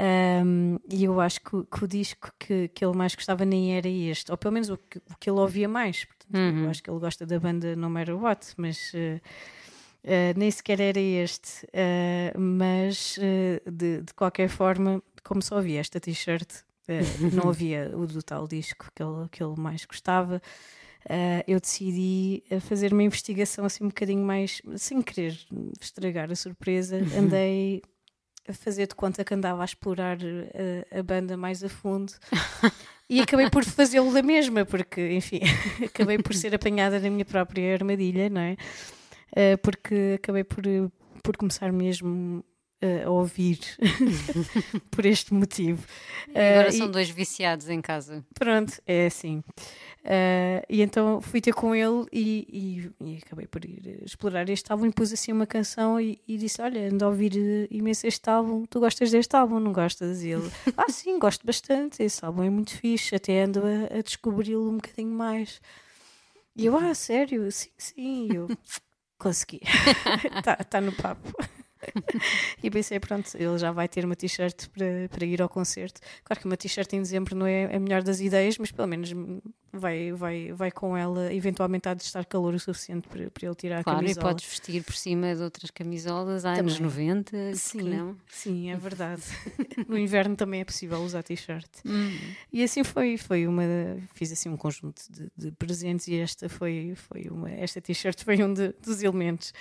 Um, 0.00 0.78
e 0.90 1.04
eu 1.04 1.20
acho 1.20 1.40
que, 1.42 1.50
que, 1.70 1.84
o 1.84 1.86
disco 1.86 2.32
que, 2.38 2.68
que 2.68 2.84
ele 2.84 2.96
mais 2.96 3.14
gostava 3.14 3.44
nem 3.44 3.76
era 3.76 3.88
este, 3.88 4.30
ou 4.30 4.38
pelo 4.38 4.54
menos 4.54 4.70
o 4.70 4.78
que, 4.78 4.98
o 4.98 5.16
que 5.20 5.28
ele 5.28 5.38
ouvia 5.38 5.68
mais. 5.68 6.06
Portanto, 6.06 6.34
uhum. 6.34 6.64
Eu 6.64 6.70
acho 6.70 6.82
que 6.82 6.88
ele 6.88 6.98
gosta 6.98 7.26
da 7.26 7.38
banda 7.38 7.76
No 7.76 7.90
Matter 7.90 8.16
What, 8.16 8.54
mas. 8.56 8.90
Uh, 8.94 9.20
Uh, 10.04 10.38
nem 10.38 10.50
sequer 10.50 10.80
era 10.80 11.00
este, 11.00 11.64
uh, 11.64 12.38
mas 12.38 13.16
uh, 13.16 13.70
de, 13.70 14.02
de, 14.02 14.12
qualquer 14.12 14.50
forma, 14.50 15.02
como 15.22 15.40
só 15.40 15.56
havia 15.56 15.80
esta 15.80 15.98
t-shirt, 15.98 16.46
não 17.32 17.48
havia 17.48 17.90
o 17.96 18.06
do 18.06 18.22
tal 18.22 18.46
disco 18.46 18.90
que 18.94 19.02
ele, 19.02 19.26
que 19.30 19.42
ele 19.42 19.54
mais 19.56 19.86
gostava. 19.86 20.42
eu 21.46 21.58
decidi 21.58 22.42
fazer 22.60 22.92
uma 22.92 23.02
investigação 23.02 23.64
assim 23.64 23.84
um 23.84 23.88
bocadinho 23.88 24.22
mais, 24.22 24.60
sem 24.76 25.00
querer 25.00 25.34
estragar 25.80 26.30
a 26.30 26.36
surpresa, 26.36 26.98
andei 27.18 27.80
a 28.46 28.52
fazer 28.52 28.86
de 28.86 28.94
conta 28.94 29.24
que 29.24 29.32
andava 29.32 29.62
a 29.62 29.64
explorar 29.64 30.18
a, 30.18 30.98
a 30.98 31.02
banda 31.02 31.34
mais 31.34 31.64
a 31.64 31.68
fundo 31.70 32.12
e 33.08 33.20
acabei 33.20 33.48
por 33.50 33.64
fazê-lo 33.64 34.12
da 34.12 34.22
mesma, 34.22 34.64
porque, 34.64 35.14
enfim, 35.14 35.40
acabei 35.84 36.18
por 36.18 36.34
ser 36.34 36.54
apanhada 36.54 36.98
na 36.98 37.10
minha 37.10 37.24
própria 37.24 37.72
armadilha, 37.72 38.28
não 38.28 38.40
é? 38.40 38.56
Uh, 39.36 39.58
porque 39.62 40.14
acabei 40.16 40.44
por, 40.44 40.64
por 41.22 41.36
começar 41.36 41.72
mesmo 41.72 42.44
uh, 42.84 43.06
a 43.06 43.10
ouvir 43.10 43.58
por 44.90 45.06
este 45.06 45.32
motivo. 45.32 45.86
Agora 46.28 46.68
uh, 46.68 46.72
são 46.72 46.86
e, 46.86 46.90
dois 46.90 47.08
viciados 47.08 47.68
em 47.68 47.80
casa. 47.80 48.24
Pronto, 48.34 48.80
é 48.86 49.06
assim. 49.06 49.42
Uh, 50.04 50.60
e 50.68 50.82
então 50.82 51.20
fui 51.22 51.40
ter 51.40 51.54
com 51.54 51.74
ele 51.74 52.04
e, 52.12 52.92
e, 53.00 53.12
e, 53.12 53.18
acabei 53.24 53.46
por 53.46 53.64
ir 53.64 54.02
explorar 54.04 54.48
este 54.50 54.70
álbum 54.70 54.86
e 54.86 54.92
pus 54.92 55.10
assim 55.12 55.32
uma 55.32 55.46
canção 55.46 55.98
e, 55.98 56.20
e 56.28 56.36
disse: 56.36 56.60
Olha, 56.60 56.88
ando 56.90 57.04
a 57.04 57.08
ouvir 57.08 57.32
imenso 57.70 58.06
este 58.06 58.28
álbum, 58.28 58.66
tu 58.66 58.80
gostas 58.80 59.10
deste 59.10 59.34
álbum, 59.34 59.58
não 59.58 59.72
gostas? 59.72 60.22
E 60.22 60.30
ele: 60.30 60.50
Ah, 60.76 60.90
sim, 60.90 61.18
gosto 61.18 61.46
bastante, 61.46 62.02
esse 62.02 62.24
álbum 62.24 62.42
é 62.42 62.50
muito 62.50 62.76
fixe, 62.76 63.14
até 63.14 63.44
ando 63.44 63.60
a, 63.60 63.98
a 63.98 64.02
descobri-lo 64.02 64.68
um 64.68 64.76
bocadinho 64.76 65.14
mais. 65.14 65.60
E 66.54 66.66
eu: 66.66 66.76
Ah, 66.76 66.94
sério? 66.94 67.50
Sim, 67.50 67.70
sim. 67.78 68.28
E 68.30 68.36
eu: 68.36 68.48
Consegui. 69.24 69.62
Está 70.36 70.56
tá 70.68 70.80
no 70.82 70.92
papo. 70.92 71.32
e 72.62 72.70
pensei, 72.70 73.00
pronto, 73.00 73.34
ele 73.34 73.56
já 73.56 73.72
vai 73.72 73.88
ter 73.88 74.04
uma 74.04 74.14
t-shirt 74.14 74.68
para, 74.68 75.08
para 75.08 75.24
ir 75.24 75.40
ao 75.40 75.48
concerto. 75.48 75.98
Claro 76.22 76.40
que 76.40 76.46
uma 76.46 76.58
t-shirt 76.58 76.92
em 76.92 77.00
dezembro 77.00 77.34
não 77.34 77.46
é 77.46 77.74
a 77.74 77.80
melhor 77.80 78.02
das 78.02 78.20
ideias, 78.20 78.58
mas 78.58 78.70
pelo 78.70 78.86
menos 78.86 79.14
vai, 79.74 80.12
vai, 80.12 80.52
vai 80.52 80.70
com 80.70 80.96
ela, 80.96 81.32
eventualmente 81.32 81.88
há 81.88 81.94
de 81.94 82.02
estar 82.02 82.24
calor 82.24 82.54
o 82.54 82.60
suficiente 82.60 83.08
para, 83.08 83.30
para 83.30 83.46
ele 83.46 83.54
tirar 83.54 83.82
claro, 83.82 83.98
a 83.98 84.02
camisola. 84.02 84.22
Claro, 84.22 84.28
e 84.28 84.34
podes 84.34 84.48
vestir 84.48 84.84
por 84.84 84.94
cima 84.94 85.34
de 85.34 85.42
outras 85.42 85.70
camisolas 85.70 86.44
há 86.44 86.52
anos 86.52 86.78
90, 86.78 87.54
sim, 87.54 87.82
não? 87.82 88.16
Sim, 88.28 88.70
é 88.70 88.76
verdade. 88.76 89.22
no 89.88 89.98
inverno 89.98 90.36
também 90.36 90.60
é 90.60 90.64
possível 90.64 90.98
usar 91.00 91.22
t-shirt. 91.22 91.68
Uhum. 91.84 92.18
E 92.52 92.62
assim 92.62 92.84
foi, 92.84 93.16
foi 93.16 93.46
uma, 93.46 93.62
fiz 94.14 94.32
assim 94.32 94.48
um 94.48 94.56
conjunto 94.56 95.02
de, 95.10 95.30
de 95.36 95.50
presentes 95.52 96.06
e 96.08 96.16
esta 96.16 96.48
foi, 96.48 96.94
foi 96.94 97.28
uma, 97.30 97.50
esta 97.50 97.80
t-shirt 97.80 98.22
foi 98.22 98.42
um 98.42 98.52
de, 98.52 98.72
dos 98.82 99.02
elementos. 99.02 99.52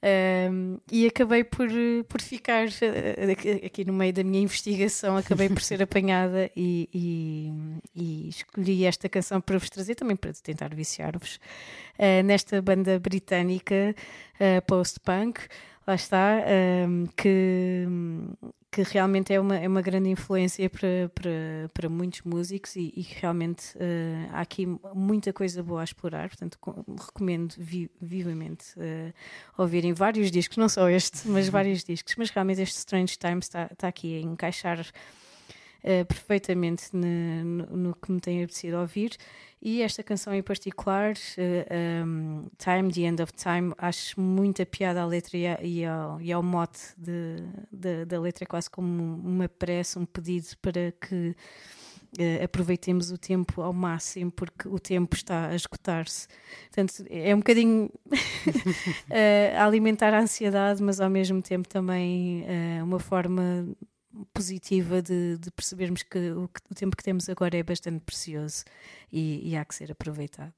Um, 0.00 0.78
e 0.92 1.06
acabei 1.08 1.42
por, 1.42 1.68
por 2.08 2.22
ficar 2.22 2.68
uh, 2.68 3.66
aqui 3.66 3.84
no 3.84 3.92
meio 3.92 4.12
da 4.12 4.22
minha 4.22 4.40
investigação, 4.40 5.16
acabei 5.16 5.48
por 5.48 5.60
ser 5.60 5.82
apanhada 5.82 6.48
e, 6.56 6.88
e, 6.94 7.52
e, 7.96 8.28
escolhi 8.28 8.84
esta 8.84 9.08
canção 9.08 9.40
para 9.40 9.58
vos 9.58 9.68
trazer 9.68 9.96
também 9.96 10.14
para 10.14 10.32
tentar 10.34 10.72
viciar-vos 10.72 11.40
uh, 11.98 12.22
nesta 12.24 12.62
banda 12.62 12.98
britânica 13.00 13.92
uh, 14.34 14.64
post-punk. 14.66 15.40
Lá 15.84 15.94
está, 15.96 16.44
um, 16.86 17.06
que, 17.16 17.84
que 18.84 18.92
realmente 18.92 19.32
é 19.32 19.40
uma, 19.40 19.56
é 19.56 19.66
uma 19.66 19.82
grande 19.82 20.08
influência 20.08 20.68
para, 20.70 21.10
para, 21.14 21.70
para 21.72 21.88
muitos 21.88 22.22
músicos 22.22 22.76
e, 22.76 22.92
e 22.96 23.02
realmente 23.02 23.76
uh, 23.76 24.30
há 24.32 24.40
aqui 24.40 24.66
muita 24.94 25.32
coisa 25.32 25.62
boa 25.62 25.80
a 25.80 25.84
explorar, 25.84 26.28
portanto 26.28 26.58
com, 26.60 26.84
recomendo 26.96 27.54
vi, 27.58 27.90
vivamente 28.00 28.78
uh, 28.78 29.12
ouvirem 29.56 29.92
vários 29.92 30.30
discos, 30.30 30.56
não 30.56 30.68
só 30.68 30.88
este, 30.88 31.26
mas 31.28 31.48
vários 31.48 31.82
discos, 31.82 32.14
mas 32.16 32.30
realmente 32.30 32.62
este 32.62 32.78
Strange 32.78 33.18
Times 33.18 33.46
está, 33.46 33.68
está 33.72 33.88
aqui 33.88 34.18
a 34.18 34.20
encaixar 34.20 34.86
uh, 35.84 36.04
perfeitamente 36.06 36.88
no, 36.92 37.44
no, 37.44 37.76
no, 37.76 37.94
que 37.94 38.10
me 38.10 38.20
tem 38.20 38.42
apetecido 38.42 38.78
ouvir. 38.78 39.16
E 39.60 39.82
esta 39.82 40.02
canção 40.04 40.32
em 40.32 40.42
particular, 40.42 41.14
uh, 41.14 42.06
um, 42.06 42.46
Time, 42.56 42.92
The 42.92 43.00
End 43.00 43.22
of 43.22 43.32
Time, 43.32 43.72
acho 43.76 44.20
muita 44.20 44.64
piada 44.64 45.02
à 45.02 45.06
letra 45.06 45.36
e, 45.36 45.80
e, 45.80 45.84
ao, 45.84 46.20
e 46.20 46.32
ao, 46.32 46.42
mote 46.42 46.80
de, 46.96 47.36
de, 47.72 48.04
da 48.04 48.20
letra, 48.20 48.46
quase 48.46 48.70
como 48.70 49.16
uma 49.16 49.48
pressa, 49.48 49.98
um 49.98 50.06
pedido 50.06 50.46
para 50.62 50.92
que 50.92 51.34
uh, 52.20 52.44
aproveitemos 52.44 53.10
o 53.10 53.18
tempo 53.18 53.60
ao 53.60 53.72
máximo, 53.72 54.30
porque 54.30 54.68
o 54.68 54.78
tempo 54.78 55.16
está 55.16 55.48
a 55.48 55.56
esgotar-se. 55.56 56.28
Portanto, 56.66 57.04
é 57.10 57.34
um 57.34 57.38
bocadinho 57.38 57.90
uh, 58.06 59.60
alimentar 59.60 60.14
a 60.14 60.20
ansiedade, 60.20 60.80
mas 60.80 61.00
ao 61.00 61.10
mesmo 61.10 61.42
tempo 61.42 61.68
também 61.68 62.46
uma 62.80 63.00
forma 63.00 63.66
positiva 64.32 65.02
de, 65.02 65.38
de 65.38 65.50
percebermos 65.50 66.02
que 66.02 66.18
o, 66.30 66.44
o, 66.44 66.74
tempo 66.74 66.96
que 66.96 67.02
temos 67.02 67.28
agora 67.28 67.56
é 67.56 67.62
bastante 67.62 68.00
precioso 68.00 68.64
e, 69.12 69.50
e 69.50 69.56
há 69.56 69.64
que 69.64 69.74
ser 69.74 69.92
aproveitado. 69.92 70.54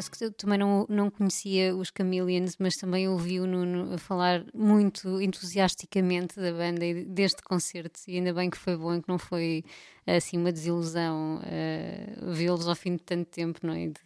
Confesso 0.00 0.10
que 0.10 0.24
eu 0.24 0.32
também 0.32 0.58
não, 0.58 0.86
não 0.88 1.10
conhecia 1.10 1.74
os 1.76 1.92
Chameleons, 1.96 2.56
mas 2.58 2.76
também 2.76 3.08
ouvi 3.08 3.40
o 3.40 3.46
Nuno 3.46 3.98
falar 3.98 4.44
muito 4.54 5.20
entusiasticamente 5.20 6.40
da 6.40 6.52
banda 6.52 6.84
e 6.84 7.04
deste 7.04 7.42
concerto. 7.42 8.00
E 8.08 8.16
ainda 8.16 8.32
bem 8.32 8.48
que 8.48 8.56
foi 8.56 8.76
bom 8.76 9.00
que 9.00 9.08
não 9.08 9.18
foi 9.18 9.64
assim 10.06 10.38
uma 10.38 10.52
desilusão 10.52 11.38
uh, 11.38 12.32
vê-los 12.32 12.66
ao 12.66 12.74
fim 12.74 12.96
de 12.96 13.02
tanto 13.02 13.28
tempo, 13.30 13.60
não 13.62 13.74
é? 13.74 13.88
De, 13.88 14.00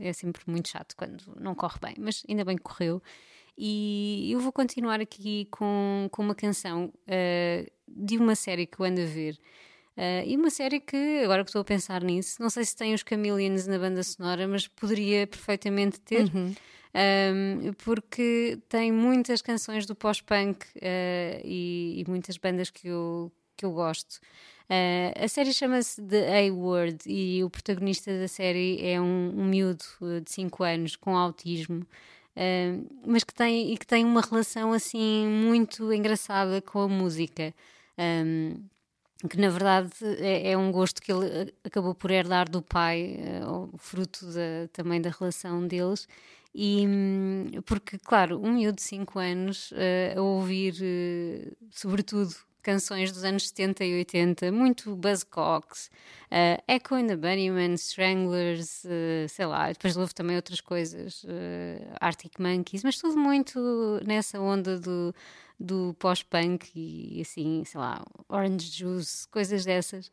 é 0.00 0.12
sempre 0.12 0.42
muito 0.46 0.68
chato 0.68 0.94
quando 0.96 1.22
não 1.40 1.54
corre 1.54 1.78
bem, 1.80 1.94
mas 1.98 2.22
ainda 2.28 2.44
bem 2.44 2.56
que 2.56 2.62
correu. 2.62 3.02
E 3.56 4.30
eu 4.32 4.40
vou 4.40 4.52
continuar 4.52 5.00
aqui 5.00 5.46
com, 5.50 6.08
com 6.10 6.22
uma 6.22 6.34
canção 6.34 6.92
uh, 7.06 7.70
de 7.88 8.16
uma 8.16 8.34
série 8.34 8.66
que 8.66 8.80
eu 8.80 8.86
ando 8.86 9.00
a 9.00 9.06
ver. 9.06 9.38
Uh, 9.96 10.24
e 10.24 10.36
uma 10.36 10.50
série 10.50 10.80
que, 10.80 11.20
agora 11.24 11.42
que 11.44 11.50
estou 11.50 11.62
a 11.62 11.64
pensar 11.64 12.02
nisso, 12.02 12.40
não 12.40 12.48
sei 12.48 12.64
se 12.64 12.74
tem 12.74 12.94
os 12.94 13.04
Chameleons 13.06 13.66
na 13.66 13.78
banda 13.78 14.02
sonora, 14.02 14.46
mas 14.48 14.66
poderia 14.66 15.26
perfeitamente 15.26 16.00
ter. 16.00 16.24
Uhum. 16.34 16.54
Um, 16.92 17.72
porque 17.84 18.58
tem 18.68 18.90
muitas 18.90 19.40
canções 19.40 19.86
do 19.86 19.94
pós-punk 19.94 20.64
uh, 20.64 21.40
e, 21.44 22.00
e, 22.00 22.04
muitas 22.08 22.36
bandas 22.36 22.68
que 22.70 22.88
eu, 22.88 23.30
que 23.56 23.64
eu 23.64 23.72
gosto. 23.72 24.14
Uh, 24.68 25.24
a 25.24 25.28
série 25.28 25.52
chama-se 25.52 26.02
The 26.02 26.48
A-Word 26.48 26.98
e 27.06 27.44
o 27.44 27.50
protagonista 27.50 28.16
da 28.18 28.26
série 28.26 28.84
é 28.84 29.00
um, 29.00 29.32
um 29.36 29.44
miúdo 29.44 29.84
de 30.24 30.30
5 30.30 30.64
anos 30.64 30.96
com 30.96 31.16
autismo. 31.16 31.86
Uh, 32.36 32.86
mas 33.06 33.22
que 33.22 33.34
tem, 33.34 33.72
e 33.72 33.76
que 33.76 33.86
tem 33.86 34.04
uma 34.04 34.20
relação 34.20 34.72
assim 34.72 35.26
muito 35.28 35.92
engraçada 35.92 36.60
com 36.60 36.80
a 36.80 36.88
música. 36.88 37.54
Um, 37.98 38.54
que 39.28 39.38
na 39.38 39.48
verdade 39.48 39.90
é, 40.18 40.52
é, 40.52 40.56
um 40.56 40.72
gosto 40.72 41.02
que 41.02 41.12
ele 41.12 41.26
eh, 41.26 41.52
acabou 41.64 41.94
por 41.94 42.10
herdar 42.10 42.48
do 42.48 42.62
pai, 42.62 43.18
uh, 43.44 43.70
fruto 43.76 44.26
da, 44.26 44.68
também 44.72 45.00
da 45.00 45.10
relação 45.10 45.66
deles. 45.66 46.08
E 46.54 46.86
hum, 46.86 47.46
porque, 47.64 47.98
claro, 47.98 48.40
um 48.42 48.54
miúdo 48.54 48.76
de 48.76 48.82
5 48.82 49.18
anos 49.18 49.70
uh, 49.72 50.18
a 50.18 50.22
ouvir, 50.22 50.74
uh, 50.74 51.56
sobretudo, 51.70 52.34
canções 52.62 53.12
dos 53.12 53.24
anos 53.24 53.48
70 53.48 53.84
e 53.84 53.94
80, 53.98 54.52
muito 54.52 54.94
Buzzcocks, 54.96 55.90
uh, 56.30 56.62
Echo 56.68 56.94
and 56.94 57.06
the 57.06 57.16
Bunnymen, 57.16 57.74
Stranglers, 57.74 58.84
uh, 58.84 59.28
sei 59.28 59.46
lá, 59.46 59.68
depois 59.68 59.96
houve 59.96 60.14
também 60.14 60.36
outras 60.36 60.60
coisas, 60.60 61.24
uh, 61.24 61.96
Arctic 62.00 62.38
Monkeys, 62.38 62.82
mas 62.82 62.98
tudo 62.98 63.16
muito 63.16 64.00
nessa 64.06 64.40
onda 64.40 64.78
do, 64.78 65.14
do 65.60 65.94
pós-punk 65.98 66.70
e 66.74 67.20
assim, 67.20 67.62
sei 67.66 67.78
lá, 67.78 68.02
Orange 68.28 68.66
Juice, 68.70 69.28
coisas 69.28 69.64
dessas. 69.64 70.10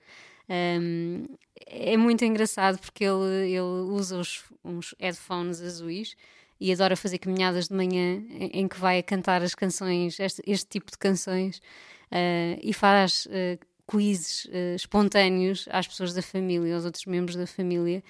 Um, 0.49 1.25
é 1.65 1.95
muito 1.97 2.23
engraçado 2.25 2.77
porque 2.79 3.03
ele, 3.03 3.51
ele 3.51 3.61
usa 3.61 4.17
os, 4.17 4.43
uns 4.63 4.93
headphones 4.99 5.61
azuis 5.61 6.15
e 6.59 6.71
adora 6.71 6.95
fazer 6.95 7.17
caminhadas 7.17 7.67
de 7.67 7.73
manhã 7.73 8.23
em, 8.29 8.61
em 8.61 8.67
que 8.67 8.79
vai 8.79 8.99
a 8.99 9.03
cantar 9.03 9.41
as 9.41 9.55
canções, 9.55 10.19
este, 10.19 10.41
este 10.45 10.67
tipo 10.67 10.91
de 10.91 10.97
canções 10.97 11.57
uh, 12.11 12.59
e 12.61 12.73
faz 12.73 13.25
uh, 13.27 13.59
quizzes 13.89 14.45
uh, 14.45 14.75
espontâneos 14.75 15.67
às 15.71 15.87
pessoas 15.87 16.13
da 16.13 16.21
família, 16.21 16.75
aos 16.75 16.85
outros 16.85 17.05
membros 17.05 17.37
da 17.37 17.47
família, 17.47 18.03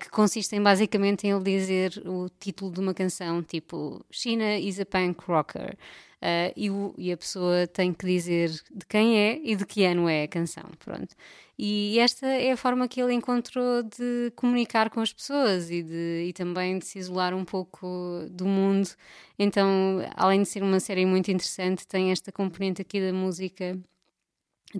que 0.00 0.10
consistem 0.10 0.60
basicamente 0.60 1.26
em 1.26 1.30
ele 1.30 1.42
dizer 1.42 2.02
o 2.04 2.28
título 2.40 2.70
de 2.70 2.80
uma 2.80 2.92
canção, 2.92 3.42
tipo 3.42 4.04
China 4.10 4.58
is 4.58 4.78
a 4.78 4.84
punk 4.84 5.22
rocker. 5.26 5.78
Uh, 6.20 6.52
e, 6.56 6.68
o, 6.68 6.94
e, 6.98 7.12
a 7.12 7.16
pessoa 7.16 7.66
tem 7.68 7.92
que 7.92 8.04
dizer 8.04 8.50
de 8.50 8.84
quem 8.88 9.16
é 9.16 9.40
e 9.40 9.54
de 9.54 9.64
que 9.64 9.84
ano 9.84 10.08
é 10.08 10.24
a 10.24 10.28
canção, 10.28 10.64
pronto. 10.80 11.14
E 11.56 11.98
esta 12.00 12.26
é 12.26 12.52
a 12.52 12.56
forma 12.56 12.88
que 12.88 13.00
ele 13.00 13.14
encontrou 13.14 13.84
de 13.84 14.32
comunicar 14.34 14.90
com 14.90 15.00
as 15.00 15.12
pessoas 15.12 15.70
e, 15.70 15.82
de, 15.82 16.26
e 16.28 16.32
também 16.32 16.78
de 16.78 16.86
se 16.86 16.98
isolar 16.98 17.34
um 17.34 17.44
pouco 17.44 17.86
do 18.30 18.46
mundo. 18.46 18.88
Então, 19.38 20.00
além 20.16 20.42
de 20.42 20.48
ser 20.48 20.62
uma 20.62 20.80
série 20.80 21.06
muito 21.06 21.30
interessante, 21.30 21.86
tem 21.86 22.10
esta 22.10 22.32
componente 22.32 22.82
aqui 22.82 23.00
da 23.00 23.12
música 23.12 23.78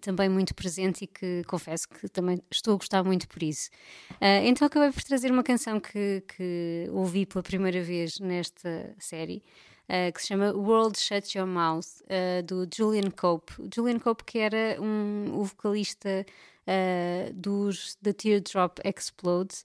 também 0.01 0.29
muito 0.29 0.55
presente 0.55 1.05
e 1.05 1.07
que 1.07 1.43
confesso 1.47 1.89
que 1.89 2.09
também 2.09 2.39
estou 2.51 2.75
a 2.75 2.77
gostar 2.77 3.03
muito 3.05 3.27
por 3.29 3.43
isso. 3.43 3.71
Uh, 4.15 4.45
então 4.45 4.67
acabei 4.67 4.91
por 4.93 5.03
trazer 5.03 5.31
uma 5.31 5.43
canção 5.43 5.81
que, 5.81 6.23
que 6.37 6.89
ouvi 6.91 7.25
pela 7.25 7.43
primeira 7.43 7.81
vez 7.83 8.19
nesta 8.21 8.95
série, 8.99 9.43
uh, 9.89 10.13
que 10.13 10.21
se 10.21 10.29
chama 10.29 10.53
World 10.53 10.99
Shut 10.99 11.37
Your 11.37 11.47
Mouth, 11.47 12.03
uh, 12.05 12.43
do 12.43 12.69
Julian 12.75 13.11
Cope. 13.11 13.53
Julian 13.75 13.99
Cope 13.99 14.25
que 14.25 14.39
era 14.39 14.81
um, 14.81 15.39
o 15.39 15.45
vocalista 15.45 16.25
dos 17.33 17.95
The 18.03 18.13
Teardrop 18.13 18.79
Explodes, 18.85 19.65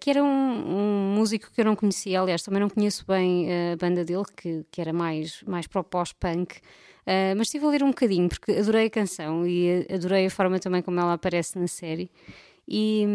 que 0.00 0.10
era 0.10 0.24
um, 0.24 0.26
um, 0.26 1.14
músico 1.14 1.52
que 1.52 1.60
eu 1.60 1.64
não 1.64 1.76
conhecia, 1.76 2.20
aliás, 2.20 2.42
também 2.42 2.58
não 2.58 2.68
conheço 2.68 3.04
bem 3.06 3.46
a 3.72 3.76
banda 3.76 4.04
dele, 4.04 4.24
que, 4.36 4.66
que 4.72 4.80
era 4.80 4.92
mais, 4.92 5.40
mais 5.44 5.68
para 5.68 5.82
o 5.82 5.84
pós-punk, 5.84 6.60
Uh, 7.06 7.38
mas 7.38 7.46
estive 7.46 7.64
a 7.64 7.68
ler 7.68 7.84
um 7.84 7.90
bocadinho 7.90 8.28
porque 8.28 8.50
adorei 8.50 8.86
a 8.86 8.90
canção 8.90 9.46
e 9.46 9.86
adorei 9.88 10.26
a 10.26 10.30
forma 10.30 10.58
também 10.58 10.82
como 10.82 10.98
ela 10.98 11.12
aparece 11.12 11.56
na 11.56 11.68
série. 11.68 12.10
E, 12.68 13.06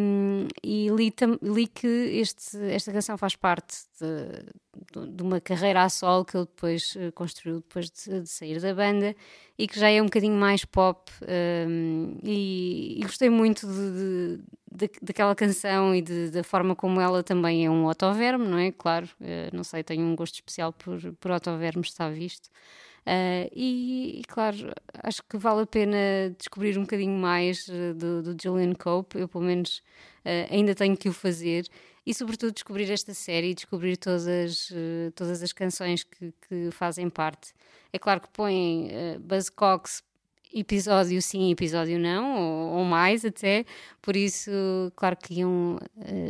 e 0.63 0.87
li, 0.89 1.13
li, 1.41 1.67
que 1.67 1.87
este, 1.87 2.57
esta 2.71 2.93
canção 2.93 3.17
faz 3.17 3.35
parte 3.35 3.75
de, 3.99 5.07
de, 5.07 5.21
uma 5.21 5.41
carreira 5.41 5.83
a 5.83 5.89
solo 5.89 6.23
que 6.23 6.37
ele 6.37 6.45
depois 6.45 6.95
uh, 6.95 7.11
construiu 7.13 7.57
depois 7.57 7.89
de, 7.89 8.21
de, 8.21 8.29
sair 8.29 8.61
da 8.61 8.73
banda 8.73 9.13
e 9.57 9.67
que 9.67 9.77
já 9.77 9.89
é 9.89 10.01
um 10.01 10.05
bocadinho 10.05 10.37
mais 10.37 10.63
pop 10.63 11.11
um, 11.67 12.17
e, 12.23 12.99
e, 12.99 13.03
gostei 13.03 13.29
muito 13.29 13.67
de, 13.67 14.39
daquela 15.01 15.35
canção 15.35 15.93
e 15.93 16.01
da 16.01 16.43
forma 16.45 16.73
como 16.73 17.01
ela 17.01 17.21
também 17.21 17.65
é 17.65 17.69
um 17.69 17.87
autoverme, 17.89 18.47
não 18.47 18.57
é? 18.57 18.71
Claro, 18.71 19.09
uh, 19.19 19.53
não 19.53 19.65
sei, 19.65 19.83
tenho 19.83 20.05
um 20.05 20.15
gosto 20.15 20.35
especial 20.35 20.71
por, 20.71 20.97
por 21.19 21.29
autovermes, 21.29 21.89
está 21.89 22.09
visto. 22.09 22.49
Uh, 23.01 23.49
e, 23.51 24.19
e, 24.19 24.23
claro, 24.27 24.73
acho 25.03 25.23
que 25.23 25.37
vale 25.37 25.63
a 25.63 25.65
pena 25.65 25.97
descobrir 26.37 26.77
um 26.77 26.81
bocadinho 26.81 27.17
mais 27.17 27.67
uh, 27.67 27.93
do, 27.95 28.21
do, 28.21 28.41
Julian 28.41 28.73
Cope. 28.73 29.17
Eu, 29.17 29.27
pelo 29.27 29.43
menos, 29.43 29.81
uh, 30.23 30.53
ainda 30.53 30.75
tenho 30.75 30.95
que 30.95 31.09
o 31.09 31.13
fazer. 31.13 31.65
E, 32.05 32.13
sobretudo, 32.13 32.53
descobrir 32.53 32.89
esta 32.91 33.13
série 33.13 33.53
descobrir 33.53 33.97
todas, 33.97 34.27
as, 34.27 34.69
todas 35.15 35.43
as 35.43 35.53
canções 35.53 36.03
que, 36.03 36.33
que, 36.47 36.71
fazem 36.71 37.09
parte. 37.09 37.53
É 37.93 37.99
claro 37.99 38.21
que 38.21 38.29
põem 38.29 38.87
uh, 38.87 39.19
Buzzcocks 39.19 40.03
episódio 40.53 41.21
sim, 41.21 41.51
episódio 41.51 41.99
não, 41.99 42.39
ou, 42.39 42.79
ou, 42.79 42.85
mais 42.85 43.23
até. 43.25 43.65
Por 44.01 44.15
isso, 44.15 44.51
claro 44.95 45.17
que 45.17 45.35
iam, 45.35 45.77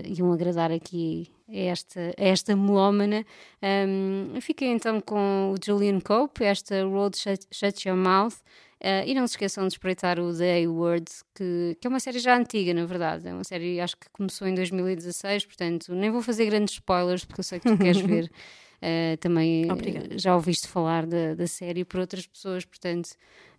iam 0.06 0.32
agradar 0.32 0.72
aqui 0.72 1.32
esta, 1.52 2.14
esta 2.18 2.56
melómana. 2.56 3.26
Um, 3.62 4.40
fiquei 4.42 4.70
então 4.70 5.02
com 5.02 5.54
o 5.54 5.56
Julian 5.64 6.00
Cope, 6.00 6.44
esta 6.44 6.84
Road 6.84 7.18
Shut, 7.18 7.46
Shut 7.52 7.88
Your 7.88 7.98
Mouth, 7.98 8.38
Uh, 8.82 9.06
e 9.06 9.14
não 9.14 9.28
se 9.28 9.34
esqueçam 9.34 9.68
de 9.68 9.76
espreitar 9.76 10.20
o 10.20 10.36
The 10.36 10.64
A-Word, 10.64 11.06
que, 11.36 11.78
que 11.80 11.86
é 11.86 11.88
uma 11.88 12.00
série 12.00 12.18
já 12.18 12.36
antiga, 12.36 12.74
na 12.74 12.84
verdade. 12.84 13.28
É 13.28 13.32
uma 13.32 13.44
série, 13.44 13.80
acho 13.80 13.96
que 13.96 14.10
começou 14.10 14.48
em 14.48 14.56
2016, 14.56 15.46
portanto, 15.46 15.94
nem 15.94 16.10
vou 16.10 16.24
fazer 16.24 16.48
grandes 16.48 16.74
spoilers, 16.74 17.24
porque 17.24 17.42
eu 17.42 17.44
sei 17.44 17.60
que 17.60 17.70
tu 17.70 17.78
queres 17.78 18.02
ver. 18.02 18.32
Uh, 18.82 19.16
também 19.18 19.72
uh, 19.72 19.78
já 20.18 20.34
ouviste 20.34 20.68
falar 20.68 21.06
da, 21.06 21.36
da 21.36 21.46
série 21.46 21.86
por 21.86 22.00
outras 22.00 22.26
pessoas, 22.26 22.66
portanto, 22.66 23.10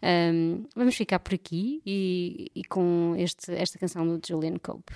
um, 0.03 0.65
vamos 0.75 0.97
ficar 0.97 1.21
por 1.21 1.33
aqui 1.33 1.81
e, 1.87 2.51
e 2.57 2.65
com 2.65 3.15
este, 3.17 3.53
esta 3.53 3.79
canção 3.79 4.05
do 4.05 4.21
Julian 4.27 4.57
Cope. 4.59 4.93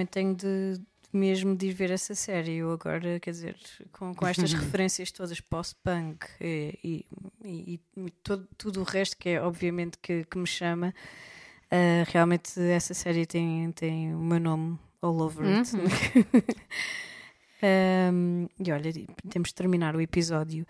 Realmente 0.00 0.06
tenho 0.06 0.34
de 0.34 0.80
mesmo 1.12 1.56
de 1.56 1.66
ir 1.66 1.72
ver 1.72 1.90
essa 1.90 2.14
série. 2.14 2.56
Eu 2.56 2.72
agora, 2.72 3.18
quer 3.20 3.30
dizer, 3.30 3.56
com, 3.92 4.14
com 4.14 4.26
estas 4.26 4.52
referências 4.54 5.10
todas 5.10 5.40
post-punk 5.40 6.26
e, 6.40 7.06
e, 7.44 7.80
e, 7.96 8.10
todo, 8.22 8.48
tudo 8.56 8.80
o 8.80 8.84
resto 8.84 9.16
que 9.16 9.30
é 9.30 9.42
obviamente 9.42 9.98
que, 9.98 10.24
que 10.24 10.38
me 10.38 10.46
chama, 10.46 10.94
uh, 11.66 12.10
realmente 12.10 12.60
essa 12.60 12.94
série 12.94 13.26
tem, 13.26 13.72
tem 13.72 14.14
o 14.14 14.20
meu 14.20 14.40
nome 14.40 14.78
all 15.02 15.20
over 15.20 15.46
it. 15.46 15.74
um, 15.74 15.80
uhum. 18.10 18.48
e 18.64 18.72
olha, 18.72 18.92
temos 19.28 19.48
de 19.48 19.54
terminar 19.54 19.96
o 19.96 20.00
episódio. 20.00 20.66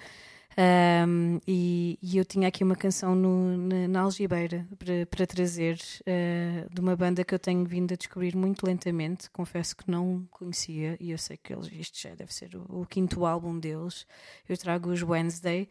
Um, 0.58 1.38
e, 1.46 1.98
e, 2.02 2.18
eu 2.18 2.24
tinha 2.24 2.48
aqui 2.48 2.64
uma 2.64 2.74
canção 2.74 3.14
no, 3.14 3.56
na, 3.56 3.88
na 3.88 4.00
Algibeira 4.00 4.66
para, 4.78 5.06
para 5.06 5.26
trazer 5.26 5.78
uh, 6.00 6.74
de 6.74 6.80
uma 6.80 6.96
banda 6.96 7.24
que 7.24 7.34
eu 7.34 7.38
tenho 7.38 7.64
vindo 7.64 7.94
a 7.94 7.96
descobrir 7.96 8.36
muito 8.36 8.66
lentamente. 8.66 9.30
Confesso 9.30 9.76
que 9.76 9.88
não 9.90 10.26
conhecia 10.30 10.96
e 11.00 11.12
eu 11.12 11.18
sei 11.18 11.36
que 11.36 11.52
eles, 11.52 11.70
isto 11.72 12.00
já 12.00 12.14
deve 12.14 12.34
ser 12.34 12.56
o, 12.56 12.80
o 12.80 12.86
quinto 12.86 13.24
álbum 13.24 13.58
deles. 13.58 14.06
Eu 14.48 14.56
trago 14.56 14.90
os 14.90 15.02
Wednesday, 15.02 15.68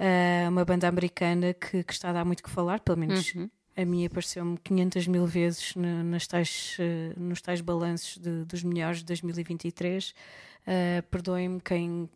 uh, 0.00 0.48
uma 0.48 0.64
banda 0.64 0.88
americana 0.88 1.52
que, 1.52 1.84
que, 1.84 1.92
está 1.92 2.08
a 2.10 2.12
dar 2.14 2.24
muito 2.24 2.42
que 2.42 2.50
falar, 2.50 2.80
pelo 2.80 2.98
menos. 2.98 3.34
Uhum. 3.34 3.50
A 3.76 3.84
mim 3.84 4.04
apareceu-me 4.04 4.58
500 4.58 5.06
mil 5.06 5.24
vezes 5.24 5.76
no, 5.76 6.02
nas 6.02 6.26
tais, 6.26 6.76
uh, 6.80 7.20
nos 7.20 7.40
tais 7.40 7.60
balanços 7.60 8.18
de, 8.18 8.44
dos 8.44 8.64
melhores 8.64 8.98
de 8.98 9.04
2023. 9.04 10.10
Uh, 10.10 11.02
Perdoem-me 11.10 11.60
quem, 11.60 12.10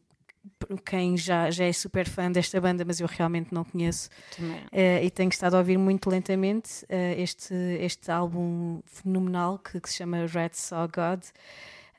quem 0.85 1.17
já, 1.17 1.51
já 1.51 1.65
é 1.65 1.73
super 1.73 2.09
fã 2.09 2.31
desta 2.31 2.61
banda, 2.61 2.85
mas 2.85 3.01
eu 3.01 3.07
realmente 3.07 3.53
não 3.53 3.65
conheço 3.65 4.09
uh, 4.39 5.03
e 5.03 5.11
tenho 5.11 5.29
estado 5.29 5.55
a 5.55 5.59
ouvir 5.59 5.79
muito 5.79 6.09
lentamente 6.09 6.85
uh, 6.85 7.21
este, 7.21 7.55
este 7.81 8.11
álbum 8.11 8.81
fenomenal 8.87 9.59
que, 9.59 9.81
que, 9.81 9.89
se 9.89 9.97
chama 9.97 10.27
Red 10.27 10.51
Saw 10.53 10.89
God. 10.89 11.23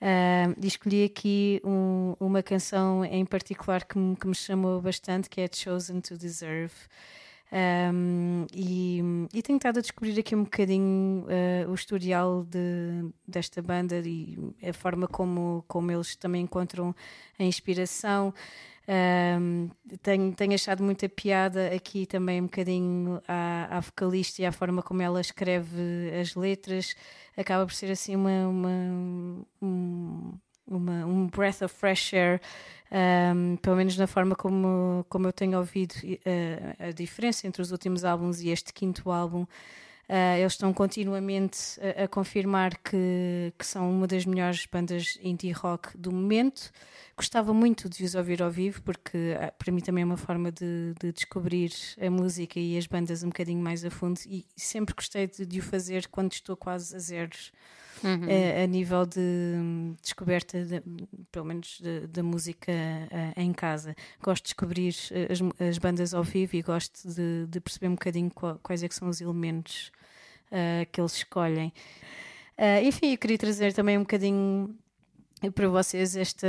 Uh, 0.01 0.53
e 0.61 0.67
escolhi 0.67 1.05
aqui 1.05 1.61
um, 1.63 2.13
uma 2.19 2.43
canção 2.43 3.05
em 3.05 3.25
particular 3.25 3.85
que 3.85 3.97
me, 3.97 4.15
que 4.17 4.27
me 4.27 4.35
chamou 4.35 4.81
bastante, 4.81 5.29
que 5.29 5.39
é 5.39 5.49
Chosen 5.51 6.01
to 6.01 6.17
Deserve. 6.17 6.73
Um, 7.53 8.47
e, 8.51 8.99
e, 9.31 9.43
tenho 9.43 9.57
estado 9.57 9.77
a 9.77 9.81
descobrir 9.81 10.19
aqui 10.19 10.35
um 10.35 10.43
bocadinho 10.43 11.23
uh, 11.25 11.69
o 11.69 11.75
historial 11.75 12.43
de, 12.43 13.11
desta 13.27 13.61
banda 13.61 14.01
e 14.03 14.35
a 14.67 14.73
forma 14.73 15.07
como, 15.07 15.63
como 15.67 15.91
eles 15.91 16.15
também 16.15 16.41
encontram 16.41 16.95
a 17.37 17.43
inspiração. 17.43 18.33
Um, 18.87 19.69
tenho, 20.01 20.33
tenho 20.33 20.55
achado 20.55 20.83
muita 20.83 21.07
piada 21.07 21.67
aqui 21.67 22.07
também 22.07 22.41
um 22.41 22.45
bocadinho 22.45 23.21
à, 23.27 23.77
à 23.77 23.79
vocalista 23.79 24.41
e 24.41 24.45
à 24.47 24.51
forma 24.51 24.81
como 24.81 25.03
ela 25.03 25.21
escreve 25.21 26.11
as 26.19 26.33
letras. 26.33 26.95
Acaba 27.37 27.67
por 27.67 27.73
ser 27.73 27.91
assim 27.91 28.15
uma, 28.15 28.47
uma, 28.47 29.45
um, 29.61 30.33
uma, 30.67 31.05
um 31.05 31.27
breath 31.27 31.61
of 31.61 31.73
fresh 31.73 32.13
air, 32.13 32.41
um, 32.93 33.55
pelo 33.57 33.75
menos 33.75 33.97
na 33.97 34.05
forma 34.05 34.35
como, 34.35 35.05
como 35.09 35.27
eu 35.27 35.33
tenho 35.33 35.57
ouvido 35.57 35.93
uh, 36.03 36.89
a 36.89 36.91
diferença 36.91 37.47
entre 37.47 37.61
os 37.61 37.71
últimos 37.71 38.05
álbuns 38.05 38.39
e 38.41 38.49
este 38.49 38.71
quinto 38.71 39.11
álbum. 39.11 39.45
Uh, 40.07 40.37
eles 40.37 40.53
estão 40.53 40.73
continuamente 40.73 41.79
a, 41.79 42.03
a, 42.03 42.07
confirmar 42.07 42.77
que, 42.77 43.53
que 43.57 43.65
são 43.65 43.89
uma 43.89 44.05
das 44.05 44.25
melhores 44.25 44.65
bandas 44.65 45.17
indie 45.23 45.51
rock 45.51 45.97
do 45.97 46.11
momento. 46.11 46.71
Gostava 47.15 47.53
muito 47.53 47.89
de 47.89 48.03
os 48.03 48.13
ouvir 48.13 48.43
ao 48.43 48.51
vivo, 48.51 48.81
porque 48.83 49.17
uh, 49.17 49.51
para 49.57 49.71
mim 49.71 49.79
também 49.79 50.03
é 50.03 50.05
uma 50.05 50.17
forma 50.17 50.51
de, 50.51 50.93
de, 50.99 51.11
descobrir 51.13 51.71
a 51.99 52.11
música 52.11 52.59
e 52.59 52.77
as 52.77 52.85
bandas 52.85 53.23
um 53.23 53.29
bocadinho 53.29 53.63
mais 53.63 53.83
a 53.83 53.89
fundo. 53.89 54.19
E 54.27 54.45
sempre 54.55 54.93
gostei 54.93 55.25
de, 55.25 55.45
de 55.45 55.59
o 55.59 55.63
fazer 55.63 56.07
quando 56.09 56.33
estou 56.33 56.55
quase 56.55 56.95
a 56.95 56.99
zeros. 56.99 57.51
Uhum. 58.03 58.27
A, 58.27 58.63
a, 58.63 58.67
nível 58.67 59.05
de 59.05 59.95
descoberta, 60.01 60.63
de, 60.63 60.81
pelo 61.31 61.45
menos 61.45 61.81
da 62.09 62.23
música 62.23 62.71
uh, 62.71 63.39
em 63.39 63.53
casa. 63.53 63.95
Gosto 64.21 64.43
de 64.43 64.47
descobrir 64.49 64.89
as, 65.29 65.67
as, 65.67 65.77
bandas 65.77 66.13
ao 66.13 66.23
vivo 66.23 66.55
e 66.55 66.61
gosto 66.61 67.07
de, 67.07 67.45
de 67.47 67.59
perceber 67.59 67.87
um 67.87 67.95
bocadinho 67.95 68.31
quais 68.31 68.83
é 68.83 68.89
são 68.89 69.09
os 69.09 69.21
elementos 69.21 69.91
uh, 70.47 70.89
que 70.91 70.99
eles 70.99 71.13
escolhem. 71.13 71.73
Uh, 72.57 72.85
enfim, 72.85 73.11
eu 73.11 73.17
queria 73.17 73.37
trazer 73.37 73.73
também 73.73 73.97
um 73.97 74.01
bocadinho 74.01 74.75
para 75.51 75.67
vocês 75.67 76.15
esta, 76.15 76.47